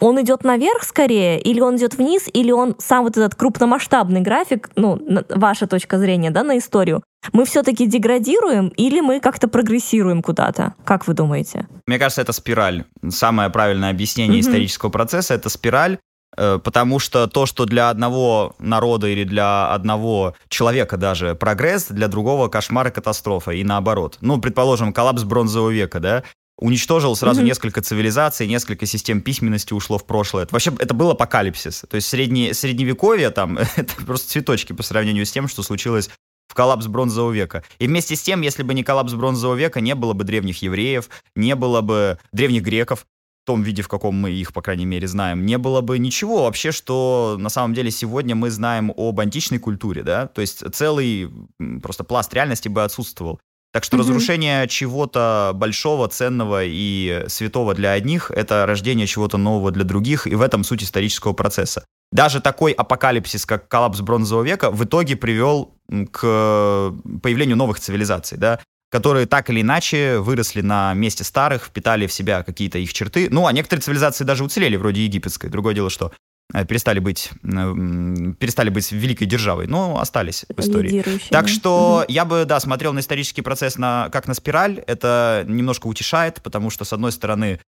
[0.00, 4.70] он идет наверх скорее, или он идет вниз, или он сам вот этот крупномасштабный график,
[4.74, 4.98] ну,
[5.28, 10.74] ваша точка зрения, да, на историю, мы все-таки деградируем или мы как-то прогрессируем куда-то?
[10.84, 11.68] Как вы думаете?
[11.86, 12.84] Мне кажется, это спираль.
[13.10, 14.48] Самое правильное объяснение mm-hmm.
[14.48, 15.98] исторического процесса— это спираль,
[16.36, 22.48] потому что то, что для одного народа или для одного человека даже прогресс, для другого
[22.48, 24.18] кошмар и катастрофа, и наоборот.
[24.20, 26.22] Ну, предположим, коллапс бронзового века, да,
[26.60, 27.44] уничтожил сразу mm-hmm.
[27.44, 30.44] несколько цивилизаций, несколько систем письменности ушло в прошлое.
[30.44, 31.84] Это, вообще, это был апокалипсис.
[31.88, 36.10] То есть среднее, средневековье там, это просто цветочки по сравнению с тем, что случилось
[36.48, 37.64] в коллапс бронзового века.
[37.78, 41.08] И вместе с тем, если бы не коллапс бронзового века, не было бы древних евреев,
[41.34, 43.06] не было бы древних греков,
[43.46, 46.72] том виде, в каком мы их, по крайней мере, знаем, не было бы ничего вообще,
[46.72, 51.30] что на самом деле сегодня мы знаем об античной культуре, да, то есть целый
[51.82, 53.40] просто пласт реальности бы отсутствовал.
[53.72, 54.00] Так что mm-hmm.
[54.00, 60.34] разрушение чего-то большого, ценного и святого для одних— это рождение чего-то нового для других, и
[60.34, 61.84] в этом суть исторического процесса.
[62.10, 65.76] Даже такой апокалипсис, как коллапс бронзового века, в итоге привел
[66.10, 68.58] к появлению новых цивилизаций, да,
[68.90, 73.28] которые так или иначе выросли на месте старых, впитали в себя какие-то их черты.
[73.30, 75.48] Ну, а некоторые цивилизации даже уцелели, вроде египетской.
[75.48, 76.12] Другое дело, что
[76.52, 81.04] Э, перестали быть, перестали быть великой державой, но остались в истории.
[81.30, 82.12] Так что угу.
[82.12, 84.82] я бы, да, смотрел на исторический процесс на, как на спираль.
[84.86, 87.60] Это немножко утешает, потому что, с одной стороны,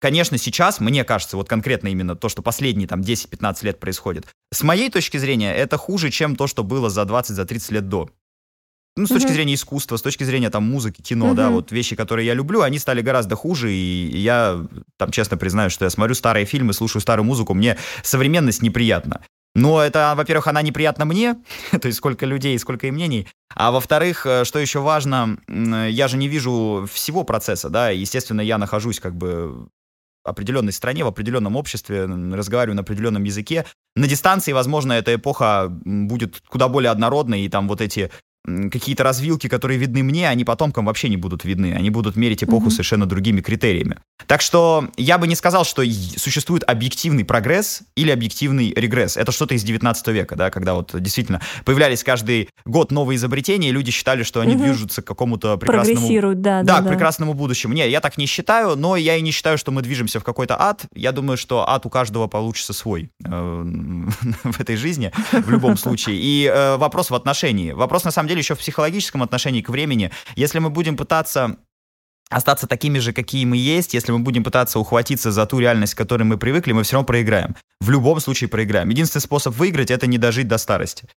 [0.00, 4.62] конечно, сейчас, мне кажется, вот конкретно именно то, что последние там 10-15 лет происходит, с
[4.62, 8.10] моей точки зрения, это хуже, чем то, что было за 20-30 за лет до
[8.96, 9.32] ну, с точки mm-hmm.
[9.32, 11.34] зрения искусства, с точки зрения там музыки, кино, mm-hmm.
[11.34, 14.66] да, вот вещи, которые я люблю, они стали гораздо хуже, и я
[14.96, 19.22] там честно признаю, что я смотрю старые фильмы, слушаю старую музыку, мне современность неприятна.
[19.54, 21.36] Но это, во-первых, она неприятна мне,
[21.70, 23.28] то есть сколько людей, сколько и мнений.
[23.54, 28.58] А во-вторых, э, что еще важно, я же не вижу всего процесса, да, естественно, я
[28.58, 29.68] нахожусь как бы
[30.24, 33.64] в определенной стране, в определенном обществе, разговариваю на определенном языке.
[33.96, 38.10] На дистанции, возможно, эта эпоха будет куда более однородной, и там вот эти
[38.44, 41.74] какие-то развилки, которые видны мне, они потомкам вообще не будут видны.
[41.74, 42.70] Они будут мерить эпоху mm-hmm.
[42.70, 43.98] совершенно другими критериями.
[44.26, 45.82] Так что я бы не сказал, что
[46.16, 49.16] существует объективный прогресс или объективный регресс.
[49.16, 53.72] Это что-то из 19 века, да, когда вот действительно появлялись каждый год новые изобретения, и
[53.72, 54.58] люди считали, что они mm-hmm.
[54.58, 56.34] движутся к какому-то прекрасному...
[56.34, 57.74] да, да, да, к прекрасному будущему.
[57.74, 60.60] Нет, я так не считаю, но я и не считаю, что мы движемся в какой-то
[60.60, 60.86] ад.
[60.94, 63.28] Я думаю, что ад у каждого получится свой э,
[64.44, 66.16] в этой жизни в любом случае.
[66.16, 67.72] И э, вопрос в отношении.
[67.72, 70.10] Вопрос, на самом деле еще в психологическом отношении к времени.
[70.36, 71.56] Если мы будем пытаться
[72.30, 75.98] остаться такими же, какие мы есть, если мы будем пытаться ухватиться за ту реальность, к
[75.98, 77.56] которой мы привыкли, мы все равно проиграем.
[77.80, 78.88] В любом случае проиграем.
[78.88, 81.08] Единственный способ выиграть— это не дожить до старости.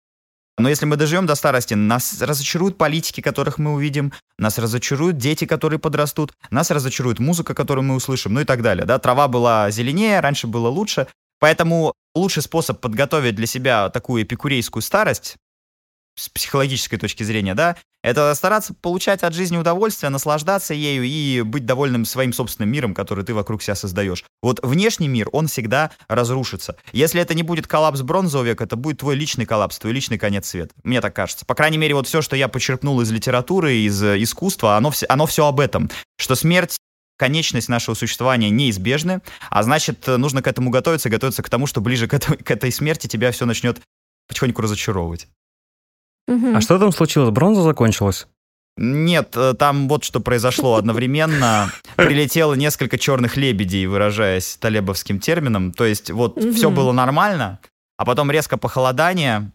[0.58, 5.46] Но если мы доживем до старости, нас разочаруют политики, которых мы увидим, нас разочаруют дети,
[5.46, 8.86] которые подрастут, нас разочарует музыка, которую мы услышим, ну и так далее.
[8.86, 9.00] Да?
[9.00, 11.08] Трава была зеленее, раньше было лучше.
[11.40, 15.38] Поэтому лучший способ подготовить для себя такую эпикурейскую старость
[16.16, 21.66] с психологической точки зрения, да, это стараться получать от жизни удовольствие, наслаждаться ею и быть
[21.66, 24.26] довольным своим собственным миром, который ты вокруг себя создаешь.
[24.42, 26.76] Вот внешний мир, он всегда разрушится.
[26.92, 30.50] Если это не будет коллапс бронзового века, это будет твой личный коллапс, твой личный конец
[30.50, 30.76] света.
[30.84, 31.46] Мне так кажется.
[31.46, 35.06] По крайней мере, вот все, что я почерпнул из литературы, из э, искусства, оно, все,
[35.08, 35.90] оно все об этом.
[36.18, 36.78] Что смерть
[37.18, 42.08] конечность нашего существования неизбежны, а значит, нужно к этому готовиться, готовиться к тому, что ближе
[42.08, 43.82] к этой, к этой смерти тебя все начнет
[44.28, 45.28] потихоньку разочаровывать.
[46.28, 47.32] А что там случилось?
[47.32, 48.28] Бронза закончилась?
[48.76, 51.72] Нет, э, там вот что произошло одновременно.
[51.96, 55.72] Прилетело несколько черных лебедей, выражаясь талебовским термином.
[55.72, 57.60] То есть вот все было нормально,
[57.98, 59.52] а потом резко похолодание,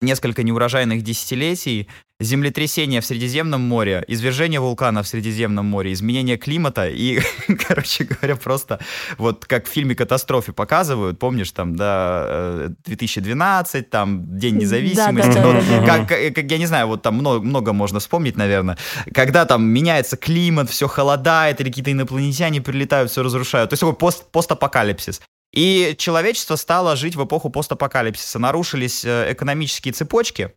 [0.00, 1.88] несколько неурожайных десятилетий,
[2.20, 7.20] землетрясения в Средиземном море, извержение вулкана в Средиземном море, изменение климата и,
[7.68, 8.80] короче говоря, просто
[9.18, 15.42] вот как в фильме «Катастрофе» показывают, помнишь, там, да, 2012, э, там, День независимости, да,
[15.42, 18.78] да, да, да, как, как, я не знаю, вот там много, много можно вспомнить, наверное,
[19.14, 23.96] когда там меняется климат, все холодает, или какие-то инопланетяне прилетают, все разрушают, то есть такой
[23.96, 25.20] пост, постапокалипсис.
[25.52, 28.38] И человечество стало жить в эпоху постапокалипсиса.
[28.38, 30.52] Нарушились э, экономические цепочки,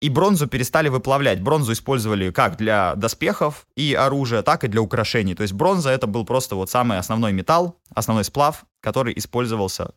[0.00, 1.42] и бронзу перестали выплавлять.
[1.42, 5.34] Бронзу использовали как для доспехов и оружия, так и для украшений.
[5.34, 9.92] То есть бронза это был просто вот самый основной металл, основной сплав, который использовался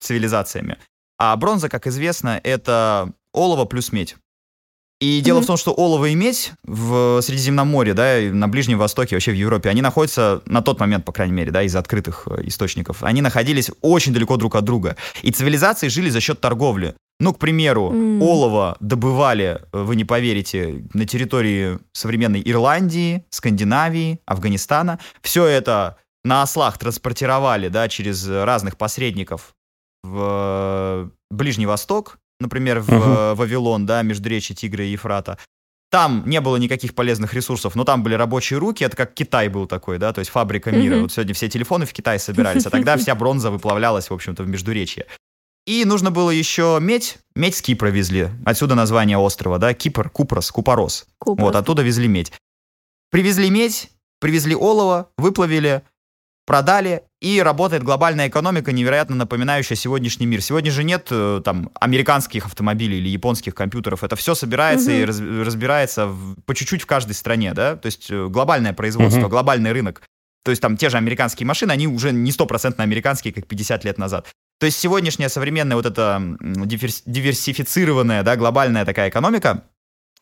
[0.00, 0.78] цивилизациями.
[1.18, 4.16] А бронза, как известно, это олово плюс медь.
[5.02, 5.42] И дело mm-hmm.
[5.42, 9.34] в том, что олово и медь в Средиземном море, да, на Ближнем Востоке, вообще в
[9.34, 13.20] Европе, они находятся на тот момент, по крайней мере, да, из открытых э, источников, они
[13.20, 14.96] находились очень далеко друг от друга.
[15.22, 16.94] И цивилизации жили за счет торговли.
[17.18, 18.22] Ну, к примеру, mm.
[18.22, 25.00] олово добывали, э, вы не поверите, на территории современной Ирландии, Скандинавии, Афганистана.
[25.20, 29.56] Все это на ослах транспортировали, да, через разных посредников
[30.04, 33.34] в э, Ближний Восток, например, в uh-huh.
[33.34, 35.38] Вавилон, да, между речи Тигра и Ефрата.
[35.90, 39.66] Там не было никаких полезных ресурсов, но там были рабочие руки, это как Китай был
[39.66, 40.96] такой, да, то есть фабрика мира.
[40.96, 41.02] Uh-huh.
[41.02, 44.48] Вот сегодня все телефоны в Китае собирались, а тогда вся бронза выплавлялась, в общем-то, в
[44.48, 45.06] Междуречье.
[45.66, 47.18] И нужно было еще медь.
[47.36, 48.30] Медь с Кипра везли.
[48.44, 51.06] Отсюда название острова, да, Кипр, Купрос, Купорос.
[51.18, 51.46] Купрос.
[51.46, 52.32] Вот, оттуда везли медь.
[53.10, 55.82] Привезли медь, привезли олово, выплавили,
[56.46, 60.42] продали, и работает глобальная экономика, невероятно напоминающая сегодняшний мир.
[60.42, 64.02] Сегодня же нет э, там американских автомобилей или японских компьютеров.
[64.02, 64.96] Это все собирается угу.
[64.96, 67.76] и раз, разбирается в, по чуть-чуть в каждой стране, да?
[67.76, 69.28] То есть э, глобальное производство, угу.
[69.28, 70.02] глобальный рынок.
[70.44, 73.98] То есть там те же американские машины, они уже не стопроцентно американские, как 50 лет
[73.98, 74.26] назад.
[74.58, 79.64] То есть сегодняшняя современная вот эта диверсифицированная, да, глобальная такая экономика,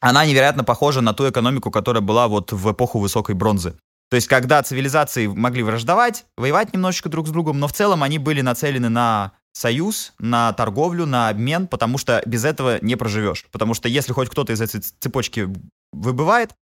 [0.00, 3.76] она невероятно похожа на ту экономику, которая была вот в эпоху высокой бронзы.
[4.10, 8.18] То есть, когда цивилизации могли враждовать, воевать немножечко друг с другом, но в целом они
[8.18, 13.46] были нацелены на союз, на торговлю, на обмен, потому что без этого не проживешь.
[13.52, 15.48] Потому что если хоть кто-то из этой цепочки
[15.92, 16.54] выбывает,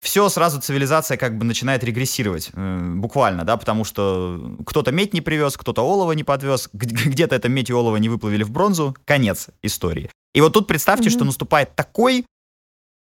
[0.00, 5.20] все сразу цивилизация как бы начинает регрессировать, э, буквально, да, потому что кто-то медь не
[5.20, 9.48] привез, кто-то олово не подвез, где-то это медь и олово не выплавили в бронзу, конец
[9.62, 10.10] истории.
[10.34, 11.12] И вот тут представьте, mm-hmm.
[11.12, 12.26] что наступает такой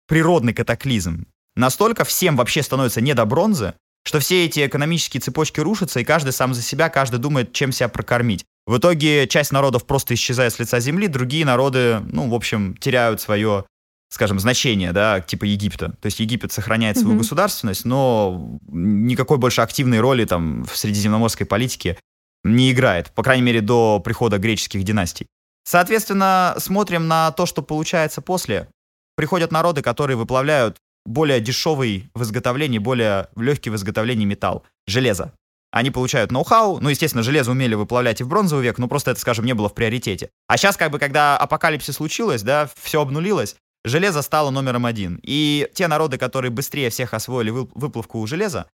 [0.06, 3.74] природный катаклизм, настолько всем вообще становится не до бронзы,
[4.08, 7.90] что все эти экономические цепочки рушатся, и каждый сам за себя, каждый думает, чем себя
[7.90, 8.42] прокормить.
[8.66, 13.20] В итоге часть народов просто исчезает с лица земли, другие народы, ну, в общем, теряют
[13.20, 13.66] свое,
[14.08, 15.90] скажем, значение, да, типа Египта.
[16.00, 17.18] То есть Египет сохраняет свою mm-hmm.
[17.18, 21.98] государственность, но никакой больше активной роли там в средиземноморской политике
[22.44, 25.26] не играет, по крайней мере, до прихода греческих династий.
[25.64, 28.70] Соответственно, смотрим на то, что получается после.
[29.16, 30.78] Приходят народы, которые выплавляют
[31.08, 35.32] более дешевый в изготовлении, более легкий в изготовлении металл, железо.
[35.70, 39.20] Они получают ноу-хау, ну, естественно, железо умели выплавлять и в бронзовый век, но просто это,
[39.20, 40.30] скажем, не было в приоритете.
[40.46, 45.18] А сейчас, как бы, когда апокалипсис случилось, да, все обнулилось, железо стало номером один.
[45.22, 48.68] И те народы, которые быстрее всех освоили выплавку железа,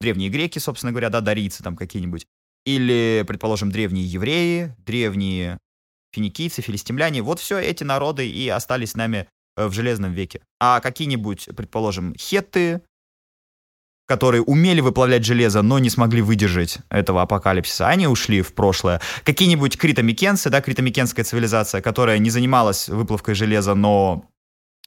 [0.00, 2.26] древние греки, собственно говоря, да, дарийцы там какие-нибудь,
[2.64, 5.58] или, предположим, древние евреи, древние
[6.12, 9.28] финикийцы, филистимляне, вот все эти народы и остались с нами
[9.68, 10.40] в Железном веке.
[10.60, 12.82] А какие-нибудь, предположим, хетты,
[14.06, 19.00] которые умели выплавлять железо, но не смогли выдержать этого апокалипсиса, они ушли в прошлое.
[19.22, 24.24] Какие-нибудь критомикенцы, да, критомикенская цивилизация, которая не занималась выплавкой железа, но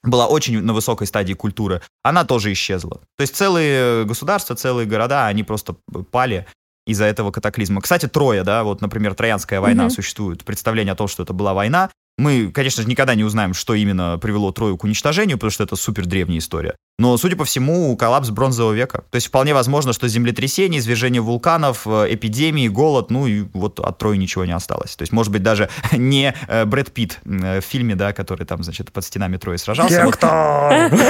[0.04, 3.00] была очень на высокой стадии культуры, она тоже исчезла.
[3.16, 5.78] То есть целые государства, целые города, они просто
[6.12, 6.46] пали
[6.86, 7.82] из-за этого катаклизма.
[7.82, 9.92] Кстати, Троя, да, вот, например, Троянская война, mm-hmm.
[9.92, 13.74] существует представление о том, что это была война, мы, конечно же, никогда не узнаем, что
[13.74, 16.76] именно привело Трою к уничтожению, потому что это супер древняя история.
[17.00, 19.04] Но, судя по всему, коллапс бронзового века.
[19.10, 23.98] То есть вполне возможно, что землетрясение, извержение вулканов, э, эпидемии, голод, ну и вот от
[23.98, 24.96] Трои ничего не осталось.
[24.96, 28.64] То есть, может быть, даже не э, Брэд Питт э, в фильме, да, который там,
[28.64, 29.96] значит, под стенами Трои сражался.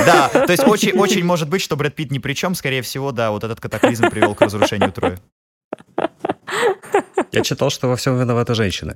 [0.05, 3.11] Да, то есть очень, очень может быть, что Брэд Питт ни при чем, скорее всего,
[3.11, 5.19] да, вот этот катаклизм привел к разрушению Трои.
[7.33, 8.95] Я читал, что во всем виноваты женщины.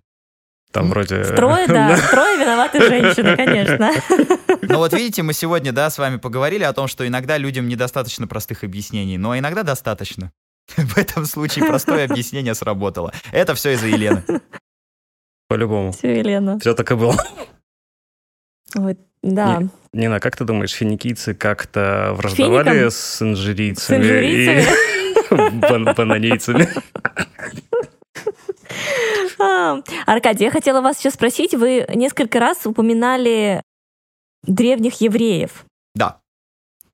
[0.71, 1.23] Там вроде...
[1.23, 3.91] В трое, да, в трое виноваты женщины, конечно.
[4.69, 8.27] Ну вот видите, мы сегодня, да, с вами поговорили о том, что иногда людям недостаточно
[8.27, 10.31] простых объяснений, но иногда достаточно.
[10.75, 13.13] В этом случае простое объяснение сработало.
[13.31, 14.23] Это все из-за Елены.
[15.47, 15.93] По-любому.
[15.93, 16.59] Все, Елена.
[16.59, 17.15] Все так и было.
[18.75, 19.63] Вот, да.
[19.93, 22.91] Нина, как ты думаешь, финикийцы как-то враждовали Фиником?
[22.91, 23.97] с инжирийцами?
[23.97, 24.87] С инжирийцами?
[25.31, 26.67] и бананийцами?
[29.39, 31.53] А, Аркадий, я хотела вас еще спросить.
[31.53, 33.61] Вы несколько раз упоминали
[34.43, 35.65] древних евреев.
[35.95, 36.19] Да.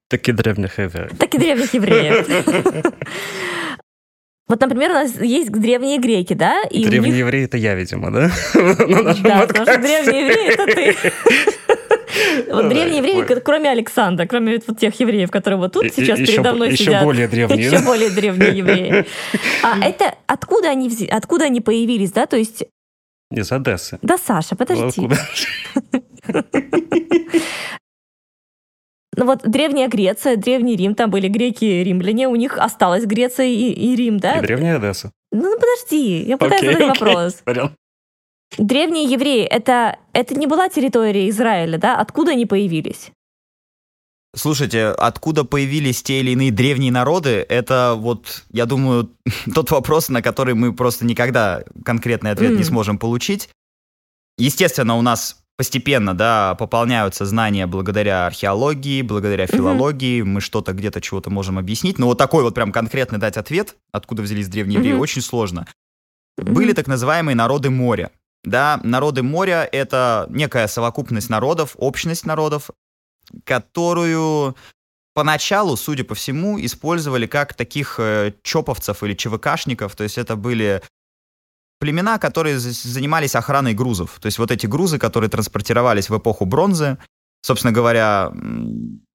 [0.09, 1.11] Таки древних евреев.
[1.17, 2.93] Так и древних евреев.
[4.45, 6.63] Вот, например, у нас есть древние греки, да?
[6.69, 8.29] И Древние них- евреи это я, видимо, да?
[8.53, 9.81] На нашем Да, потому что подкасте.
[10.03, 11.13] древние евреи это ты.
[12.49, 16.53] Вот древние евреи, кроме Александра, кроме вот тех евреев, которые вот тут сейчас еще передо
[16.53, 17.03] мной еще сидят.
[17.03, 19.05] более древние, Еще более древние евреи.
[19.63, 22.25] А это откуда они, откуда они появились, да?
[22.25, 22.63] То есть,
[23.31, 23.99] Из Одессы.
[24.01, 24.83] да, Саша, подожди.
[24.87, 25.17] Откуда?
[29.15, 33.45] Ну вот древняя Греция, древний Рим, там были греки и римляне, у них осталась Греция
[33.45, 34.39] и, и Рим, да?
[34.39, 35.11] И древняя Одесса.
[35.31, 37.05] Ну, ну, подожди, я пытаюсь Окей, задать окей.
[37.07, 37.33] вопрос.
[37.45, 37.71] Понял.
[38.57, 41.99] Древние евреи, это, это не была территория Израиля, да?
[41.99, 43.11] Откуда они появились?
[44.35, 49.11] Слушайте, откуда появились те или иные древние народы, это вот, я думаю,
[49.53, 52.63] тот вопрос, на который мы просто никогда конкретный ответ не Мгм.
[52.65, 53.49] сможем получить.
[54.39, 61.29] Естественно, у нас постепенно, да, пополняются знания благодаря археологии, благодаря филологии, мы что-то где-то чего-то
[61.29, 65.01] можем объяснить, но вот такой вот прям конкретный дать ответ, откуда взялись древние евреи, Мгм.
[65.01, 65.67] очень сложно.
[66.37, 68.09] Были так называемые народы моря.
[68.43, 72.69] Да, народы моря— это некая совокупность народов, общность народов,
[73.45, 74.55] которую
[75.13, 79.95] поначалу, судя по всему, использовали как таких э, чоповцев или ЧВКшников.
[79.95, 80.81] То есть это были
[81.79, 84.17] племена, которые занимались охраной грузов.
[84.19, 86.97] То есть вот эти грузы, которые транспортировались в эпоху бронзы,
[87.41, 88.31] собственно говоря,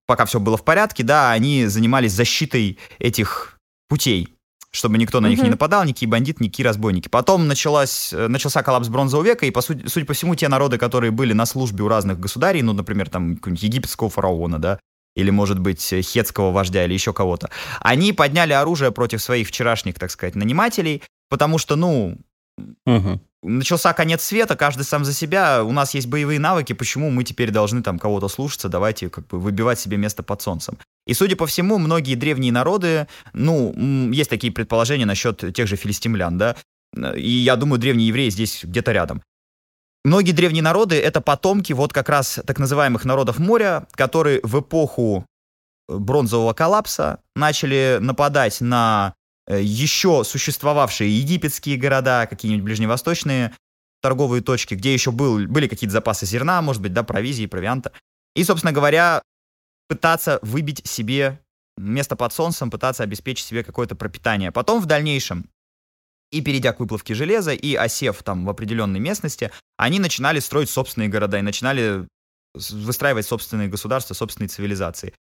[0.06, 3.58] пока все было в порядке, да, они занимались защитой этих
[3.88, 4.37] путей,
[4.70, 5.52] чтобы никто на них не Мгм.
[5.52, 7.08] нападал, никакие бандиты, никакие разбойники.
[7.08, 10.78] Потом началась, э, начался коллапс бронзового века, и, по сути, судя по всему, те народы,
[10.78, 14.78] которые были на службе у разных государей, ну, например, там, какого-нибудь египетского фараона, да,
[15.16, 17.50] или, может быть, э, хетского вождя, или еще кого-то,
[17.80, 22.18] они подняли оружие против своих вчерашних, так сказать, нанимателей, потому что, ну,
[22.86, 23.20] Мгм.
[23.42, 27.50] Начался конец света, каждый сам за себя, у нас есть боевые навыки, почему мы теперь
[27.50, 30.78] должны там кого-то слушаться, давайте как бы выбивать себе место под солнцем.
[31.06, 33.72] И, судя по всему, многие древние народы, ну,
[34.12, 36.56] есть такие предположения насчет тех же филистимлян, да,
[37.14, 39.22] и я думаю, древние евреи здесь где-то рядом.
[40.04, 45.26] Многие древние народы— это потомки вот как раз так называемых народов моря, которые в эпоху
[45.88, 49.14] э, бронзового коллапса начали нападать на
[49.48, 53.54] еще существовавшие египетские города, какие-нибудь ближневосточные
[54.00, 57.92] торговые точки, где еще был, были какие-то запасы зерна, может быть, да, провизии, провианта.
[58.34, 59.22] И, собственно говоря,
[59.88, 61.40] пытаться выбить себе
[61.76, 64.52] место под солнцем, пытаться обеспечить себе какое-то пропитание.
[64.52, 65.48] Потом в дальнейшем,
[66.30, 71.08] и перейдя к выплавке железа, и осев там в определенной местности, они начинали строить собственные
[71.08, 72.06] города и начинали
[72.54, 75.14] выстраивать собственные государства, собственные цивилизации.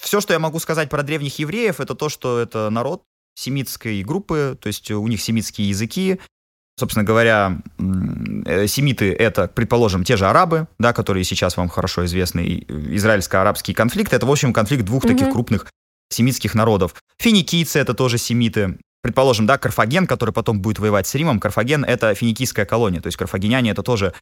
[0.00, 3.02] Все, что я могу сказать про древних евреев, это то, что это народ
[3.38, 6.18] семитской группы, то есть у них семитские языки.
[6.76, 7.60] Собственно говоря,
[8.46, 14.12] э, семиты— это, предположим, те же арабы, да, которые сейчас вам хорошо известны, израильско-арабский конфликт.
[14.12, 15.32] Это, в общем, конфликт двух таких Мгм.
[15.32, 15.66] крупных
[16.10, 16.94] семитских народов.
[17.18, 18.78] Финикийцы— это тоже семиты.
[19.02, 23.16] Предположим, да, Карфаген, который потом будет воевать с Римом, Карфаген— это финикийская колония, то есть
[23.16, 24.12] карфагеняне— это тоже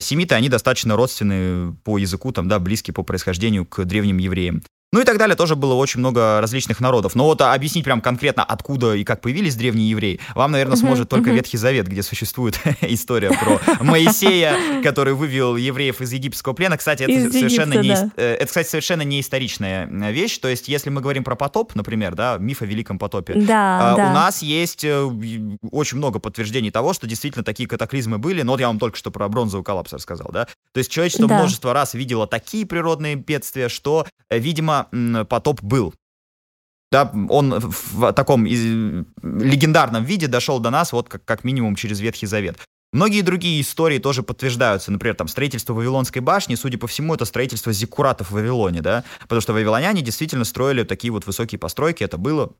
[0.00, 4.62] семиты, они достаточно родственны по языку, там, да, близкие по происхождению к древним евреям.
[4.90, 7.14] Ну и так далее, тоже было очень много различных народов.
[7.14, 11.30] Но вот объяснить прям конкретно, откуда и как появились древние евреи, вам, наверное, сможет только
[11.30, 16.78] Ветхий Завет, где существует история про Моисея, который вывел евреев из египетского плена.
[16.78, 18.12] Кстати, это, Из совершенно, Египта, не, да.
[18.16, 20.38] э, это, кстати, совершенно не историчная э, вещь.
[20.38, 23.96] То есть, если мы говорим про потоп, например, да, миф о Великом потопе, Да, а,
[23.96, 24.10] да.
[24.10, 25.06] У нас есть э,
[25.70, 28.40] очень много подтверждений того, что действительно такие катаклизмы были.
[28.40, 30.46] Но вот я вам только что про бронзовый коллапс рассказал, да?
[30.72, 31.38] То есть человечество Да.
[31.38, 34.77] множество раз видело такие природные бедствия, что, видимо,
[35.28, 35.94] потоп был.
[36.90, 42.26] Да, он в таком легендарном виде дошел до нас вот как, как минимум через Ветхий
[42.26, 42.58] Завет.
[42.92, 44.90] Многие другие истории тоже подтверждаются.
[44.90, 49.04] Например, там строительство Вавилонской башни, судя по всему, это строительство зиккуратов в Вавилоне, да?
[49.20, 52.52] Потому что вавилоняне действительно строили такие вот высокие постройки, это было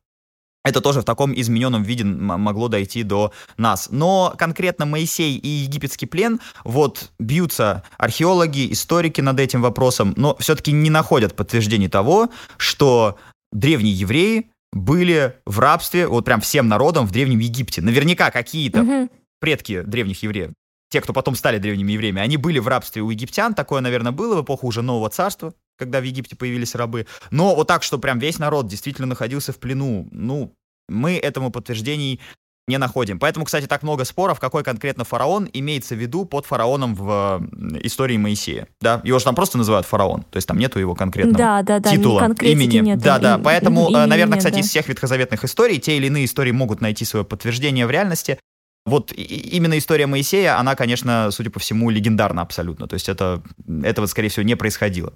[0.68, 3.88] это тоже в таком измененном виде могло дойти до нас.
[3.90, 10.72] Но конкретно Моисей и египетский плен, вот бьются археологи, историки над этим вопросом, но все-таки
[10.72, 13.16] не находят подтверждений того, что
[13.52, 17.80] древние евреи были в рабстве, вот прям всем народом в Древнем Египте.
[17.80, 19.10] Наверняка какие-то Мгм.
[19.40, 20.50] предки древних евреев,
[20.90, 24.36] те, кто потом стали древними евреями, они были в рабстве у египтян, такое, наверное, было
[24.36, 27.06] в эпоху уже Нового Царства, когда в Египте появились рабы.
[27.30, 30.54] Но вот так, что прям весь народ действительно находился в плену, ну,
[30.88, 32.20] мы этому подтверждений
[32.68, 33.18] не находим.
[33.18, 37.42] Поэтому, кстати, так много споров, какой конкретно фараон имеется в виду под фараоном в
[37.82, 38.68] истории Моисея.
[38.80, 41.78] Да, его же там просто называют фараон, то есть там нету его конкретного Да, да,
[41.80, 42.78] да, титула, имени.
[42.78, 43.38] нету, да, да.
[43.38, 44.60] Поэтому, имени э, наверное, нет, кстати, да.
[44.60, 48.38] из всех ветхозаветных историй те или иные истории могут найти свое подтверждение в реальности.
[48.84, 52.86] Вот именно история Моисея, она, конечно, судя по всему, легендарна абсолютно.
[52.86, 53.42] То есть это,
[53.82, 55.12] этого, скорее всего, не происходило.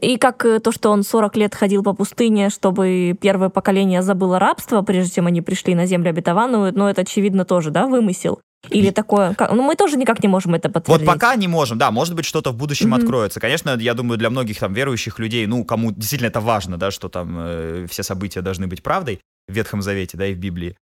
[0.00, 4.38] И как э, то, что он 40 лет ходил по пустыне, чтобы первое поколение забыло
[4.38, 8.40] рабство, прежде чем они пришли на землю обетованную, но это, очевидно, тоже, да, вымысел?
[8.70, 9.34] Или такое...
[9.34, 11.06] как- Ну, мы тоже никак не можем это Вот подтвердить.
[11.06, 12.94] пока не можем, да, может быть, что-то в будущем Мгм.
[13.00, 13.38] откроется.
[13.38, 17.10] Конечно, я думаю, для многих там верующих людей, ну, кому действительно это важно, да, что
[17.10, 20.76] там э, все события должны быть правдой в Ветхом Завете, да, и в Библии.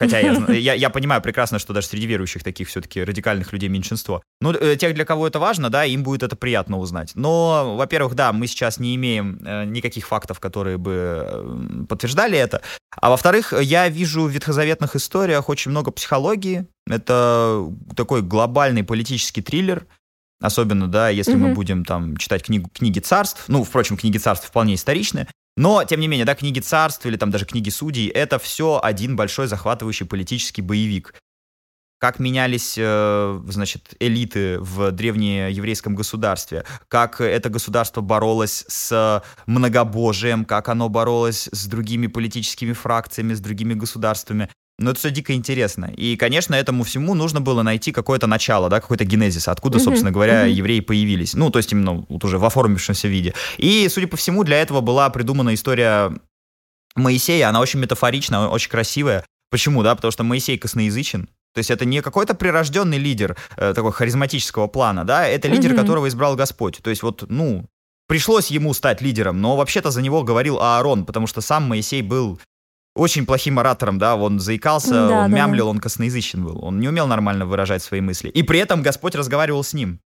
[0.00, 4.22] Хотя я, я, я понимаю прекрасно, что даже среди верующих таких все-таки радикальных людей меньшинство.
[4.40, 7.12] Ну, э, тех, для кого это важно, да, им будет это приятно узнать.
[7.14, 12.62] Но, во-первых, да, мы сейчас не имеем э, никаких фактов, которые бы э, подтверждали это.
[13.00, 16.66] А во-вторых, я вижу в ветхозаветных историях очень много психологии.
[16.88, 19.86] Это такой глобальный политический триллер.
[20.40, 21.54] Особенно, да, если мы Мгм.
[21.54, 23.44] будем там читать книгу, книги царств.
[23.48, 25.26] Ну, впрочем, книги царств вполне историчны.
[25.58, 29.16] Но, тем не менее, да, книги царств или там даже книги судей, это все один
[29.16, 31.14] большой захватывающий политический боевик.
[31.98, 40.68] Как менялись, э, значит, элиты в древнееврейском государстве, как это государство боролось с многобожием, как
[40.68, 44.48] оно боролось с другими политическими фракциями, с другими государствами.
[44.80, 45.86] Ну, это все дико интересно.
[45.96, 50.10] И, конечно, этому всему нужно было найти какое-то начало, да, какой-то генезис, откуда, Мгм, собственно
[50.12, 50.52] говоря, мгм.
[50.52, 51.34] евреи появились.
[51.34, 53.34] Ну, то есть именно вот уже в оформившемся виде.
[53.56, 56.12] И, судя по всему, для этого была придумана история
[56.94, 57.48] Моисея.
[57.48, 59.24] Она очень метафоричная, очень красивая.
[59.50, 59.94] Почему, да?
[59.94, 61.28] Потому что Моисей косноязычен.
[61.54, 65.26] То есть это не какой-то прирожденный лидер э, такого харизматического плана, да?
[65.26, 65.80] Это лидер, Мгм.
[65.80, 66.78] которого избрал Господь.
[66.82, 67.64] То есть вот, ну,
[68.06, 72.38] пришлось ему стать лидером, но вообще-то за него говорил Аарон, потому что сам Моисей был
[72.98, 76.88] очень плохим оратором, да, он заикался, Да, он да, мямлил, он косноязычен был, он не
[76.88, 78.28] умел нормально выражать свои мысли.
[78.28, 80.00] И при этом Господь разговаривал с ним.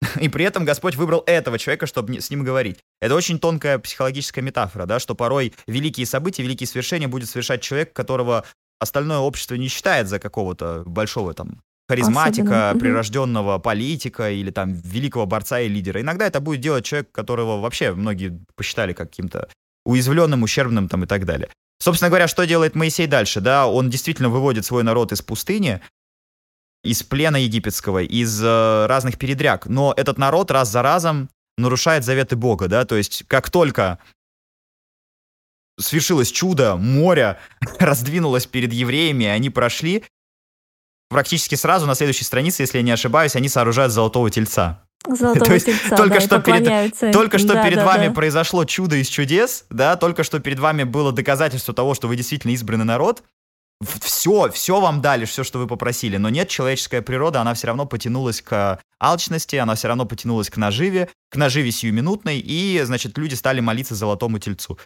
[0.20, 2.78] И при этом Господь выбрал этого человека, чтобы с ним говорить.
[3.00, 7.92] Это очень тонкая психологическая метафора, да, что порой великие события, великие свершения будет совершать человек,
[7.92, 8.44] которого
[8.78, 15.26] остальное общество не считает за какого-то большого там харизматика, Особенно, прирожденного политика или там великого
[15.26, 16.00] борца и лидера.
[16.00, 19.48] Иногда это будет делать человек, которого вообще многие посчитали каким-то
[19.84, 21.48] уязвленным, ущербным там и так далее.
[21.78, 23.40] Собственно говоря, что делает Моисей дальше?
[23.40, 25.80] Да, он действительно выводит свой народ из пустыни,
[26.82, 29.66] из плена египетского, из э, разных передряг.
[29.66, 33.98] Но этот народ раз за разом нарушает заветы Бога, да, то есть как только
[35.78, 37.38] свершилось чудо, море
[37.78, 40.04] раздвинулось перед евреями, они прошли,
[41.08, 44.87] практически сразу на следующей странице, если я не ошибаюсь, они сооружают золотого тельца.
[45.06, 47.12] Золотого То есть тельца, только да, что перед-.
[47.12, 48.12] Только что Да, перед да, вами да.
[48.12, 52.52] произошло чудо из чудес, да, только что перед вами было доказательство того, что вы действительно
[52.52, 53.22] избранный народ.
[54.02, 57.86] Все, все вам дали, все, что вы попросили, но нет, человеческая природа, она все равно
[57.86, 63.34] потянулась к алчности, она все равно потянулась к наживе, к наживе сиюминутной, и, значит, люди
[63.34, 64.80] стали молиться золотому тельцу.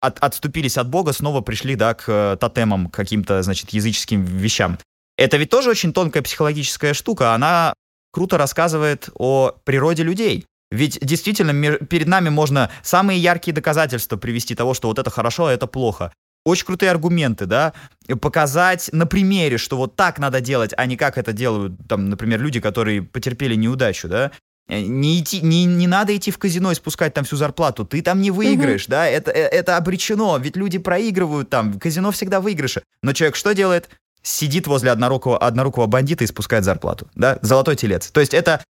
[0.00, 4.78] От- отступились от Бога, снова пришли, да, к э, тотемам, к каким-то, значит, языческим вещам.
[5.16, 7.72] Это ведь тоже очень тонкая психологическая штука, она
[8.12, 10.46] круто рассказывает о природе людей.
[10.70, 15.52] Ведь действительно перед нами можно самые яркие доказательства привести того, что вот это хорошо, а
[15.52, 16.12] это плохо.
[16.44, 17.72] Очень крутые аргументы, да,
[18.20, 22.40] показать на примере, что вот так надо делать, а не как это делают, там, например,
[22.40, 24.32] люди, которые потерпели неудачу, да.
[24.68, 27.84] Э, не, идти, не, не надо идти в казино и спускать там всю зарплату.
[27.84, 28.90] Ты там не выиграешь, mm-hmm.
[28.90, 29.06] да?
[29.06, 31.78] Это, э, это обречено, ведь люди проигрывают там.
[31.78, 32.82] Казино всегда выигрыши.
[33.02, 33.90] Но человек что делает?
[34.22, 37.38] Сидит возле однорукого, однорукого бандита и спускает зарплату, да?
[37.42, 38.10] Золотой телец.
[38.10, 38.64] То есть это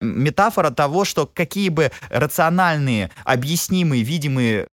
[0.00, 4.68] метафора того, что какие бы рациональные, объяснимые, видимые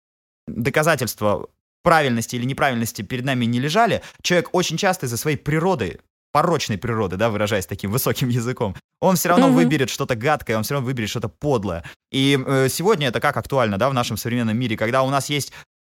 [0.47, 1.47] доказательства
[1.83, 5.99] правильности или неправильности перед нами не лежали, человек очень часто из-за своей природы
[6.33, 9.53] порочной природы, да, выражаясь таким высоким языком, он все равно mm-hmm.
[9.53, 11.83] выберет что-то гадкое, он все равно выберет что-то подлое.
[12.11, 15.53] И э, сегодня это как актуально, да, в нашем современном мире, когда у нас есть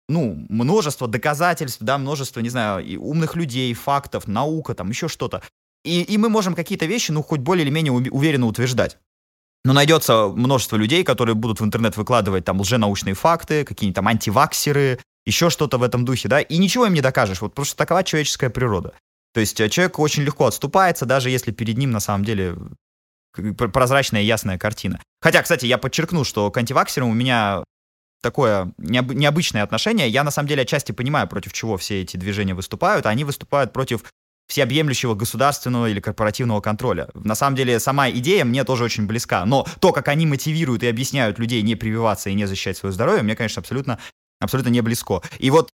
[0.10, 5.41] ну, множество доказательств, да, множество, не знаю, и умных людей, фактов, наука, там, еще что-то.
[5.86, 8.97] И, и мы можем какие-то вещи, ну, хоть более или менее уверенно утверждать.
[9.64, 14.99] Но найдется множество людей, которые будут в интернет выкладывать там лженаучные факты, какие-нибудь там антиваксеры,
[15.26, 18.49] еще что-то в этом духе, да, и ничего им не докажешь, вот что такова человеческая
[18.49, 18.93] природа.
[19.34, 22.55] То есть э, человек очень легко отступается, даже если перед ним на самом деле
[23.34, 24.99] прозрачная ясная картина.
[25.22, 27.64] Хотя, кстати, я подчеркну, что к антиваксерам у меня
[28.22, 30.09] такое необ- необычное отношение.
[30.09, 33.05] Я на самом деле отчасти понимаю, против чего все эти движения выступают.
[33.05, 34.03] Они выступают против
[34.47, 37.09] всеобъемлющего государственного или корпоративного контроля.
[37.13, 39.45] На самом деле, сама идея мне тоже очень близка.
[39.45, 43.22] Но то, как они мотивируют и объясняют людей не прививаться и не защищать свое здоровье,
[43.22, 43.99] мне, конечно, абсолютно,
[44.39, 45.22] абсолютно не близко.
[45.38, 45.70] И вот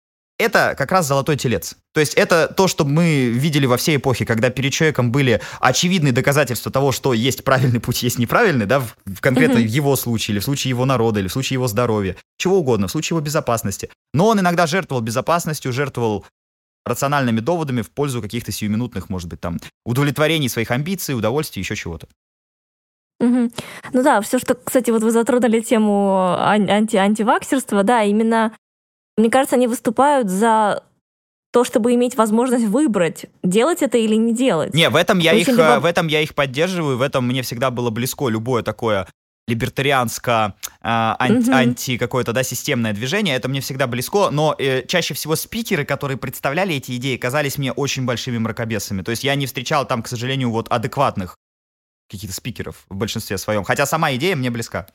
[0.41, 1.77] это как раз золотой телец.
[1.93, 6.13] То есть это то, что мы видели во всей эпохе, когда перед человеком были очевидные
[6.13, 9.67] доказательства того, что есть правильный путь, есть неправильный, да, в, конкретно mm-hmm.
[9.67, 12.89] в его случае, или в случае его народа, или в случае его здоровья, чего угодно,
[12.89, 13.91] в случае его безопасности.
[14.15, 16.25] Но он иногда жертвовал безопасностью, жертвовал
[16.87, 22.09] рациональными доводами в пользу каких-то сиюминутных, может быть, там, удовлетворений своих амбиций, удовольствий, еще чего-то.
[23.21, 23.51] Угу.
[23.93, 28.57] Ну да, все, что, кстати, вот вы затронули тему анти антиваксерства, да, именно
[29.21, 30.83] мне кажется, они выступают за
[31.53, 34.73] то, чтобы иметь возможность выбрать, делать это или не делать.
[34.75, 35.49] Не, в этом я, их.
[35.49, 39.07] Э, в этом я их поддерживаю, в этом мне всегда было близко любое такое
[39.49, 41.57] либертарианско э, анти, угу.
[41.57, 46.19] анти какое-то да системное движение, это мне всегда близко, но э, чаще всего спикеры, которые
[46.19, 49.03] представляли эти идеи, казались мне очень большими мракобесами.
[49.03, 51.37] То есть я не встречал там, к сожалению, вот адекватных
[52.09, 53.65] каких-то спикеров в большинстве своем.
[53.65, 54.87] Хотя сама идея мне близка.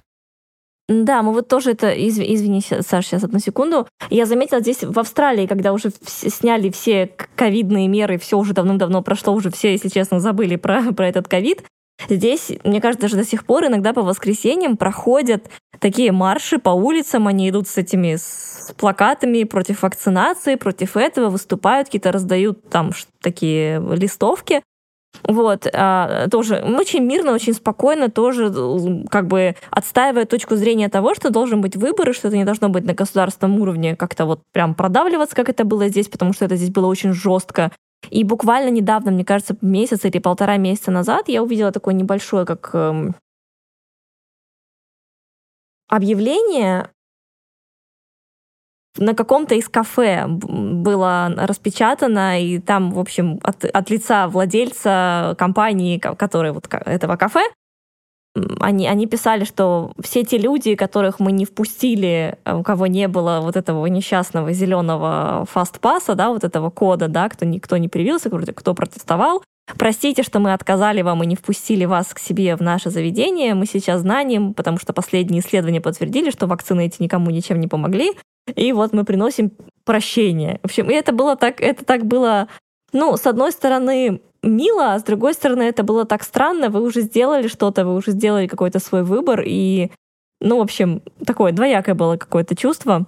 [0.88, 2.22] Да, мы вот тоже это, изв...
[2.22, 3.88] извини, Саша, сейчас одну секунду.
[4.12, 9.34] Я заметила здесь в Австралии, когда уже сняли все ковидные меры, все уже давным-давно прошло,
[9.34, 11.64] уже все, если честно, забыли про, про этот ковид.
[12.08, 17.28] Здесь, мне кажется, даже до сих пор иногда по воскресеньям проходят такие марши по улицам,
[17.28, 23.82] они идут с этими с плакатами против вакцинации, против этого, выступают, какие-то раздают там такие
[23.96, 24.62] листовки.
[25.24, 28.52] Вот, а, тоже очень мирно, очень спокойно, тоже
[29.10, 32.70] как бы отстаивая точку зрения того, что должен быть выбор, и что это не должно
[32.70, 36.56] быть на государственном уровне как-то вот прям продавливаться, как это было здесь, потому что это
[36.56, 37.72] здесь было очень жестко.
[38.10, 42.70] И буквально недавно, мне кажется, месяц или полтора месяца назад я увидела такое небольшое, как
[42.74, 43.16] эм,
[45.88, 46.90] объявление
[48.98, 55.98] на каком-то из кафе было распечатано, и там, в общем, от, от лица владельца компании,
[55.98, 57.42] который вот этого кафе,
[58.60, 63.08] они, они писали, что все те люди, которых мы не впустили, э, у кого не
[63.08, 68.30] было вот этого несчастного зеленого фастпаса, да, вот этого кода, да, кто никто не привился,
[68.30, 69.42] кто протестовал,
[69.78, 73.56] Простите, что мы отказали вам и не впустили вас к себе в наше заведение.
[73.56, 78.14] Мы сейчас знаем, потому что последние исследования подтвердили, что вакцины эти никому ничем не помогли.
[78.56, 79.52] И вот мы приносим
[79.84, 80.60] прощение.
[80.62, 82.48] В общем, и это было так, это так было,
[82.94, 86.70] ну, с одной стороны, мило, а с другой стороны, это было так странно.
[86.70, 89.92] Вы уже сделали что-то, вы уже сделали какой-то свой выбор, и,
[90.42, 93.08] ну, в общем, такое двоякое было какое-то чувство.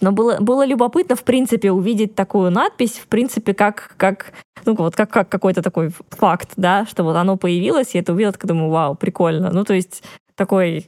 [0.00, 4.32] Но было, было любопытно, в принципе, увидеть такую надпись, в принципе, как, как,
[4.64, 8.32] ну, вот, как, как какой-то такой факт, да, что вот оно появилось, и это увидел,
[8.32, 9.50] так думаю, вау, прикольно.
[9.50, 10.02] Ну, то есть
[10.34, 10.86] такой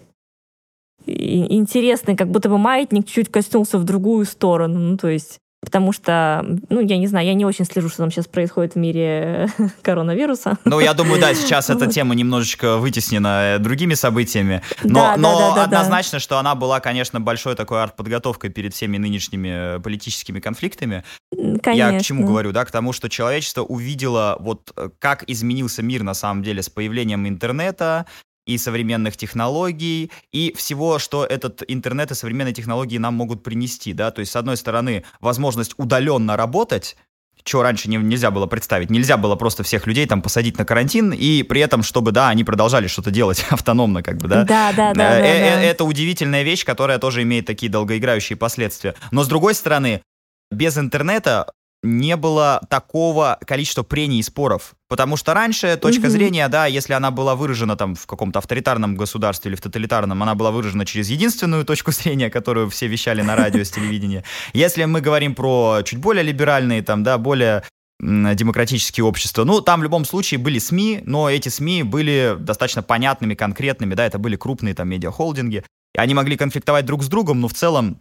[1.07, 4.79] интересный, как будто бы маятник чуть коснулся в другую сторону.
[4.79, 8.13] Ну, то есть потому что, ну, я не знаю, я не очень слежу, что там
[8.13, 9.51] сейчас происходит в мире
[9.83, 10.59] коронавируса.
[10.65, 15.39] Ну, я думаю, да, сейчас эта тема немножечко вытеснена э, другими событиями, но, да, но
[15.39, 20.39] да, да, однозначно, что она была, конечно, большой такой арт-подготовкой перед всеми нынешними э, политическими
[20.39, 21.03] конфликтами.
[21.33, 21.73] Конечно.
[21.73, 26.05] Я к чему говорю, да, к тому, что человечество увидело вот э, как изменился мир
[26.05, 28.07] на самом деле с появлением интернета,
[28.47, 34.11] и современных технологий, и всего, что этот интернет и современные технологии нам могут принести, да,
[34.11, 36.97] то есть, с одной стороны, возможность удаленно работать,
[37.47, 38.91] чего раньше не, нельзя было представить.
[38.91, 42.45] Нельзя было просто всех людей там посадить на карантин, и при этом, чтобы, да, они
[42.45, 44.45] продолжали что-то делать автономно, как бы, да?
[44.45, 45.19] Да, да, да.
[45.19, 45.63] Э, да, э, да.
[45.63, 48.95] Это удивительная вещь, которая тоже имеет такие долгоиграющие последствия.
[49.13, 50.03] Но, с другой стороны,
[50.51, 51.53] без интернета
[51.87, 54.75] не было такого количества прений и споров.
[54.89, 56.11] Потому что раньше точка Мгм.
[56.11, 60.35] зрения, да, если она была выражена там в каком-то авторитарном государстве или в тоталитарном, она
[60.35, 64.25] была выражена через единственную точку зрения, которую все вещали на радио, с телевидения.
[64.53, 67.63] Если мы говорим про чуть более либеральные, там, да, более
[67.99, 69.45] демократические общества.
[69.45, 74.05] Ну, там в любом случае были СМИ, но эти СМИ были достаточно понятными, конкретными, да,
[74.05, 75.65] это были крупные там медиахолдинги.
[75.97, 78.01] Они могли конфликтовать друг с другом, но в целом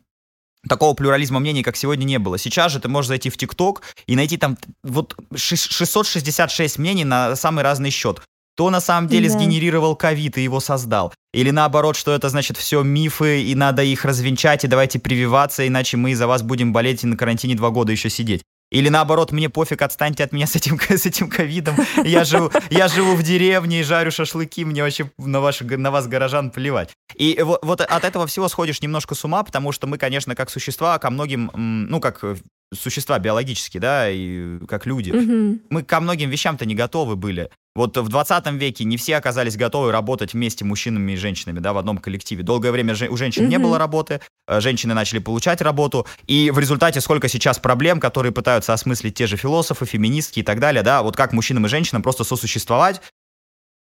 [0.69, 2.37] такого плюрализма мнений, как сегодня, не было.
[2.37, 7.35] Сейчас же ты можешь зайти в ТикТок и найти там вот ши- 666 мнений на
[7.35, 8.21] самый разный счет.
[8.55, 9.37] Кто на самом деле Да.
[9.37, 11.13] сгенерировал ковид и его создал?
[11.33, 15.97] Или наоборот, что это значит все мифы, и надо их развенчать, и давайте прививаться, иначе
[15.97, 18.43] мы из-за вас будем болеть и на карантине два года еще сидеть.
[18.71, 21.75] Или наоборот, мне пофиг, отстаньте от меня с этим, с этим ковидом.
[22.03, 26.07] Я живу, я живу в деревне и жарю шашлыки, мне вообще на, ваш, на вас,
[26.07, 26.91] горожан, плевать.
[27.15, 30.49] И вот, вот от этого всего сходишь немножко с ума, потому что мы, конечно, как
[30.49, 32.35] существа, ко многим, ну, как э,
[32.73, 35.61] существа биологические, да, и как люди, Мгм.
[35.69, 37.49] мы ко многим вещам-то не готовы были.
[37.75, 41.77] Вот в 20 веке не все оказались готовы работать вместе мужчинами и женщинами, да, в
[41.77, 42.41] одном коллективе.
[42.41, 43.65] Долгое время у женщин не Мгм.
[43.65, 48.73] было работы, э, женщины начали получать работу, и в результате сколько сейчас проблем, которые пытаются
[48.73, 52.23] осмыслить те же философы, феминистки и так далее, да, вот как мужчинам и женщинам просто
[52.23, 53.01] сосуществовать,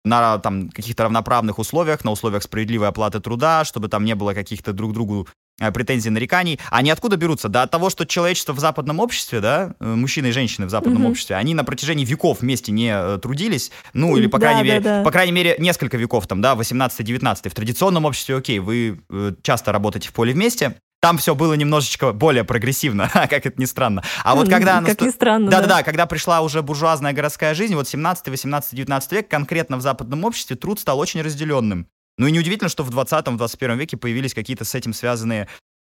[0.05, 4.73] на там каких-то равноправных условиях, на условиях справедливой оплаты труда, чтобы там не было каких-то
[4.73, 5.27] друг другу
[5.61, 6.61] э, претензий, нареканий.
[6.71, 7.49] Они откуда берутся?
[7.49, 11.03] Да от того, что человечество в западном обществе, да, э, мужчины и женщины в западном
[11.03, 11.11] Мгм.
[11.13, 14.75] обществе, они на протяжении веков вместе не э, трудились, ну или по Да, крайней да,
[14.75, 15.03] мере, да.
[15.03, 17.49] по крайней мере несколько веков там, да, 18-19.
[17.49, 19.01] В традиционном обществе, окей, вы
[19.43, 24.03] часто работаете в поле вместе, там все было немножечко более прогрессивно, как это ни странно.
[24.25, 24.79] А вот когда...
[24.79, 29.13] Как наста- ни странно, да-да-да, когда пришла уже буржуазная городская жизнь, вот 17, 18, 19
[29.13, 31.89] век, конкретно в западном обществе труд стал очень разделенным.
[32.17, 35.47] Ну и неудивительно, что в 20-21 веке появились какие-то с этим связанные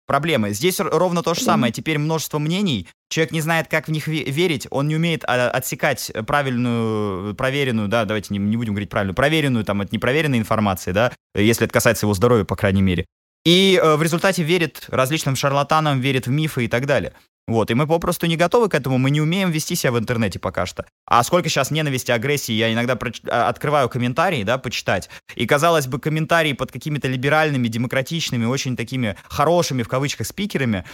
[0.07, 0.51] проблемы.
[0.51, 1.45] Здесь ровно то же Да.
[1.47, 1.73] самое.
[1.73, 2.87] Теперь множество мнений.
[3.09, 4.65] Человек не знает, как в них ве- верить.
[4.69, 9.65] Он не умеет а, отсекать правильную, проверенную, да, давайте не, не будем говорить правильную, проверенную
[9.65, 13.05] там от непроверенной информации, да, если это касается его здоровья, по крайней мере.
[13.45, 17.13] И э, в результате верит различным шарлатанам, верит в мифы и так далее.
[17.47, 20.39] Вот, и мы попросту не готовы к этому, мы не умеем вести себя в интернете
[20.39, 20.85] пока что.
[21.07, 25.87] А сколько сейчас ненависти, агрессии, я иногда проч- а, открываю комментарии, да, почитать, и, казалось
[25.87, 30.85] бы, комментарии под какими-то либеральными, демократичными, очень такими хорошими, в кавычках, спикерами,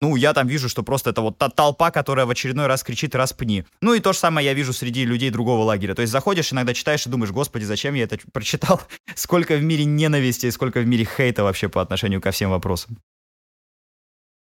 [0.00, 3.14] ну, я там вижу, что просто это вот та толпа, которая в очередной раз кричит
[3.14, 3.64] «распни».
[3.80, 5.94] Ну, и то же самое я вижу среди людей другого лагеря.
[5.94, 8.82] То есть заходишь, иногда читаешь и думаешь, господи, зачем я это прочитал?
[9.14, 12.98] Сколько в мире ненависти, сколько в мире хейта вообще по отношению ко всем вопросам.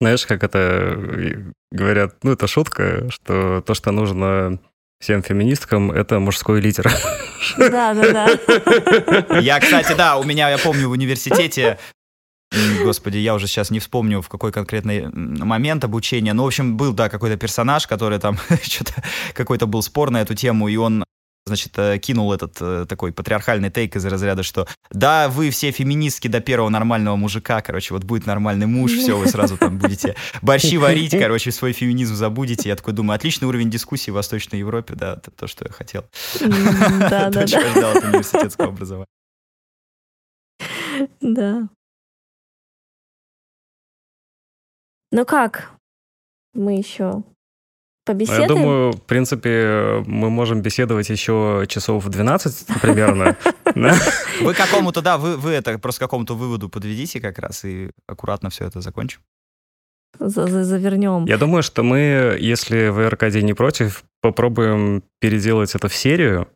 [0.01, 4.59] Знаешь, как это э, говорят, ну, это шутка, что то, что нужно
[5.01, 6.90] всем феминисткам, это мужской лидер.
[7.59, 9.40] Да, да, да.
[9.40, 11.78] Я, кстати, да, у меня, я помню, в университете
[12.82, 16.32] Господи, я уже сейчас не вспомню, в какой конкретный момент обучения.
[16.32, 19.03] Ну, в общем, был, да, какой-то персонаж, который там что-то,
[19.34, 21.05] какой-то был спор на эту тему, и он
[21.46, 26.28] значит, э, кинул этот э, такой патриархальный тейк из разряда, что да, вы все феминистки
[26.28, 30.76] до первого нормального мужика, короче, вот будет нормальный муж, все, вы сразу там будете борщи
[30.76, 32.68] варить, короче, свой феминизм забудете.
[32.68, 36.05] Я такой думаю, отличный уровень дискуссии в Восточной Европе, да, это то, что я хотел.
[36.40, 38.09] Да, да, да.
[38.09, 39.07] университетского образования.
[41.20, 41.68] Да.
[45.12, 45.70] Ну как?
[46.54, 47.24] Мы еще Ну,
[48.04, 48.42] побеседуем?
[48.42, 53.36] Я думаю, в принципе, мы можем беседовать еще часов 12 примерно.
[54.40, 58.50] Вы к какому-то, да, вы, вы это просто какому-то выводу подведите как раз и аккуратно
[58.50, 59.20] все это закончим.
[60.18, 61.24] За- за- Завернем.
[61.26, 66.48] Я думаю, что мы, если вы, Аркадий, не против, попробуем переделать это в серию,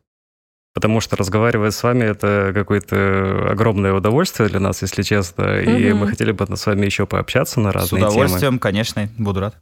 [0.75, 5.99] потому что разговаривать с вами это какое-то огромное удовольствие для нас, если честно, и Мгм.
[6.01, 8.11] мы хотели бы с вами еще пообщаться на С разные темы.
[8.11, 9.55] удовольствием, конечно, буду рад.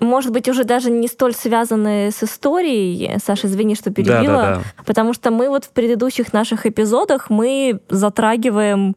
[0.00, 3.18] Может быть, уже даже не столь связанные с историей.
[3.24, 4.22] Саша, извини, что Да, перебила.
[4.42, 4.62] да, да.
[4.86, 8.94] Потому что мы вот в предыдущих наших эпизодах мы затрагиваем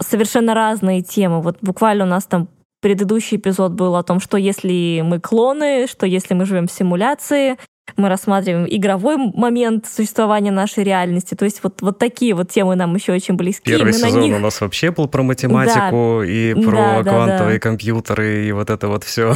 [0.00, 1.42] совершенно разные темы.
[1.42, 2.48] Вот буквально у нас там
[2.86, 7.56] предыдущий эпизод был о том, что если мы клоны, что если мы живем в симуляции,
[7.96, 11.34] мы рассматриваем игровой момент существования нашей реальности.
[11.34, 13.68] То есть вот, вот такие вот темы нам еще очень близки.
[13.68, 17.02] и Первый мы на сезон них у нас вообще был про математику и Да, про
[17.02, 17.60] да, квантовые да.
[17.60, 19.34] компьютеры и вот это вот все.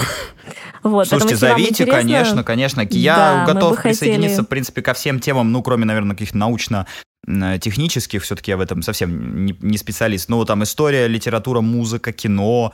[0.84, 2.86] Вот, Слушайте, зовите, интересно- конечно, конечно.
[2.90, 6.38] Я Да, готов бы хотели- присоединиться, в принципе, ко всем темам, ну, кроме, наверное, каких-то
[6.38, 10.28] научно-технических, все-таки я в этом совсем не, не специалист.
[10.28, 12.72] Ну, там история, литература, музыка, кино,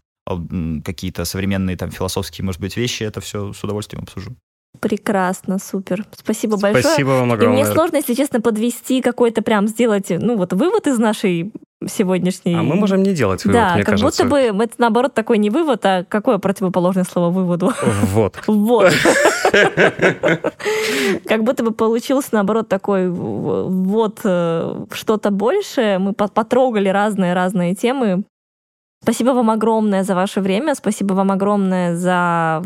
[0.84, 4.34] какие-то современные там философские, может быть, вещи, это все с удовольствием обсужу.
[4.80, 6.04] Прекрасно, супер.
[6.14, 6.84] Спасибо большое.
[6.84, 7.64] Спасибо вам И мне огромное.
[7.72, 11.52] сложно, если честно, подвести какой-то прям сделать, ну вот вывод из нашей
[11.86, 12.54] сегодняшний...
[12.54, 14.24] А мы можем не делать вывод, да, мне как кажется.
[14.24, 17.72] будто бы это наоборот такой не вывод, а какое противоположное слово выводу?
[18.12, 18.38] Вот.
[18.46, 18.92] Вот.
[21.26, 25.98] Как будто бы получился, наоборот, такой вот э, что-то большее.
[25.98, 28.24] Мы по- потрогали разные-разные темы.
[29.06, 32.60] Спасибо вам огромное за ваше время, спасибо вам огромное за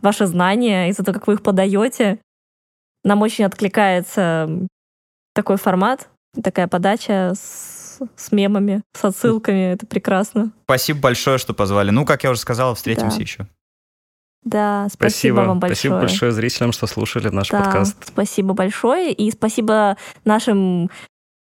[0.00, 2.18] ваши знания и за то, как вы их подаете.
[3.04, 4.48] Нам очень откликается
[5.34, 6.08] такой формат,
[6.42, 9.74] такая подача с, с мемами, с отсылками.
[9.74, 10.50] Это прекрасно.
[10.64, 11.90] Спасибо большое, что позвали.
[11.90, 13.22] Ну, как я уже сказал, встретимся Да.
[13.22, 13.46] еще.
[14.42, 15.76] Да, спасибо, вам большое.
[15.76, 17.96] Спасибо большое зрителям, что слушали наш Да, подкаст.
[18.08, 19.12] спасибо большое.
[19.12, 20.88] И спасибо нашим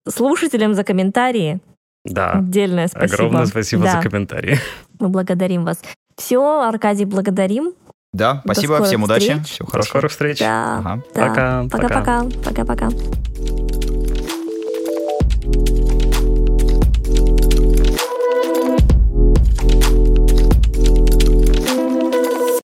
[0.08, 1.60] слушателям за комментарии.
[2.08, 2.32] Да.
[2.32, 3.14] Отдельное спасибо.
[3.14, 4.58] Огромное спасибо Да, за комментарии.
[4.98, 5.78] Мы благодарим вас.
[6.16, 7.72] Все, Аркадий, благодарим.
[8.12, 9.32] Да, спасибо, всем удачи.
[9.34, 9.46] встреч.
[9.46, 9.88] Все До хорошо.
[9.90, 10.38] скорых встреч.
[10.38, 11.02] Да, Ага.
[11.14, 11.28] да.
[11.28, 11.64] Пока.
[11.70, 12.24] Пока-пока.
[12.44, 12.88] Пока-пока.